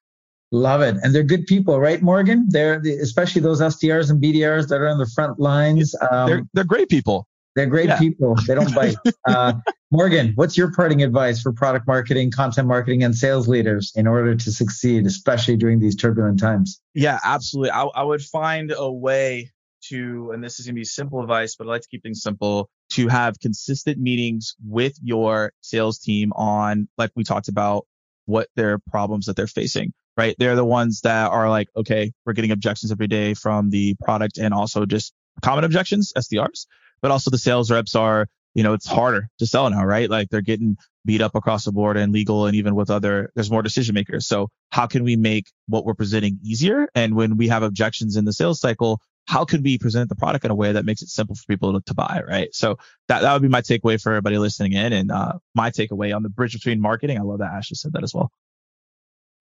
[0.51, 0.95] Love it.
[1.03, 2.47] And they're good people, right, Morgan?
[2.49, 5.93] They're especially those SDRs and BDRs that are on the front lines.
[6.09, 7.27] Um, they're, they're great people.
[7.55, 7.97] They're great yeah.
[7.97, 8.35] people.
[8.47, 8.95] They don't bite.
[9.27, 9.53] Uh,
[9.91, 14.35] Morgan, what's your parting advice for product marketing, content marketing, and sales leaders in order
[14.35, 16.79] to succeed, especially during these turbulent times?
[16.93, 17.71] Yeah, absolutely.
[17.71, 19.51] I, I would find a way
[19.89, 22.21] to, and this is going to be simple advice, but I like to keep things
[22.21, 27.85] simple, to have consistent meetings with your sales team on, like we talked about,
[28.25, 30.35] what their problems that they're facing, right?
[30.37, 34.37] They're the ones that are like, okay, we're getting objections every day from the product
[34.37, 36.65] and also just common objections, SDRs
[37.01, 40.09] but also the sales reps are, you know, it's harder to sell now, right?
[40.09, 43.51] Like they're getting beat up across the board and legal and even with other, there's
[43.51, 44.27] more decision makers.
[44.27, 46.87] So how can we make what we're presenting easier?
[46.95, 50.45] And when we have objections in the sales cycle, how can we present the product
[50.45, 52.53] in a way that makes it simple for people to, to buy, right?
[52.53, 56.15] So that, that would be my takeaway for everybody listening in and uh, my takeaway
[56.15, 57.17] on the bridge between marketing.
[57.17, 58.31] I love that Ashley said that as well.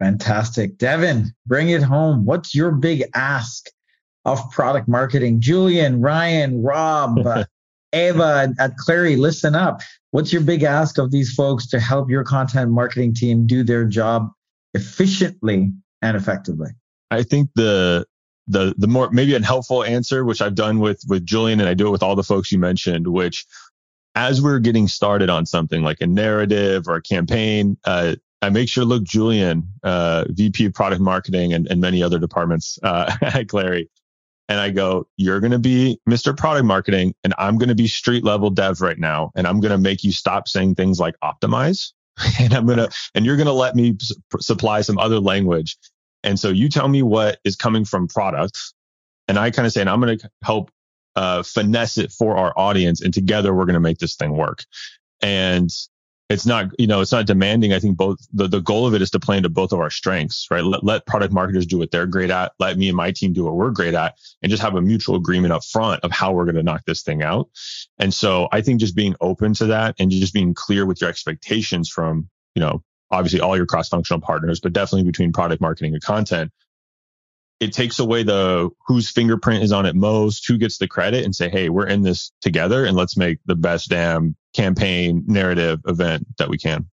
[0.01, 0.77] Fantastic.
[0.77, 2.25] Devin, bring it home.
[2.25, 3.69] What's your big ask
[4.27, 5.41] of product marketing.
[5.41, 7.45] Julian, Ryan, Rob, uh,
[7.93, 9.81] Ava at Clari, listen up.
[10.11, 13.85] What's your big ask of these folks to help your content marketing team do their
[13.85, 14.29] job
[14.75, 15.73] efficiently
[16.03, 16.71] and effectively?
[17.11, 18.05] I think the
[18.49, 21.75] the the more maybe a helpful answer, which I've done with with Julian and I
[21.75, 23.47] do it with all the folks you mentioned, which
[24.15, 28.69] as we're getting started on something like a narrative or a campaign, uh, I make
[28.69, 33.49] sure look Julian, uh, VP of product marketing and, and many other departments uh, at
[33.49, 33.89] Clari
[34.49, 36.37] and I go, you're going to be Mr.
[36.37, 39.33] Product Marketing and I'm going to be street level dev right now.
[39.35, 41.93] And I'm going to make you stop saying things like optimize.
[42.41, 43.99] And I'm going to, and you're going to let me
[44.41, 45.77] supply some other language.
[46.23, 48.75] And so you tell me what is coming from products.
[49.29, 50.71] And I kind of say, and I'm going to help
[51.15, 53.01] uh, finesse it for our audience.
[53.01, 54.65] And together we're going to make this thing work.
[55.23, 55.71] And
[56.29, 57.73] it's not, you know, it's not demanding.
[57.73, 59.91] I think both the, the goal of it is to play into both of our
[59.91, 60.65] strengths, right?
[60.65, 62.53] Let, let product marketers do what they're great at.
[62.59, 65.15] Let me and my team do what we're great at and just have a mutual
[65.15, 67.49] agreement up front of how we're going to knock this thing out.
[67.99, 71.11] And so I think just being open to that and just being clear with your
[71.11, 75.95] expectations from, you know, obviously all your cross functional partners, but definitely between product marketing
[75.95, 76.53] and content
[77.61, 81.35] it takes away the whose fingerprint is on it most, who gets the credit and
[81.35, 86.27] say, Hey, we're in this together and let's make the best damn campaign narrative event
[86.39, 86.89] that we can.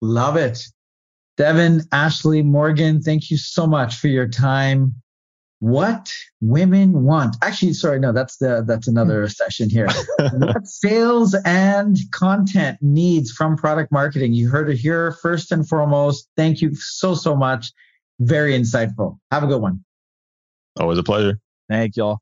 [0.00, 0.64] Love it.
[1.36, 4.94] Devin, Ashley, Morgan, thank you so much for your time.
[5.60, 7.36] What women want.
[7.42, 9.28] Actually, sorry, no, that's the that's another hmm.
[9.28, 9.88] session here.
[10.18, 14.32] what sales and content needs from product marketing.
[14.32, 16.28] You heard it here first and foremost.
[16.36, 17.72] Thank you so so much.
[18.20, 19.18] Very insightful.
[19.30, 19.84] Have a good one.
[20.78, 21.38] Always a pleasure.
[21.68, 22.20] Thank y'all.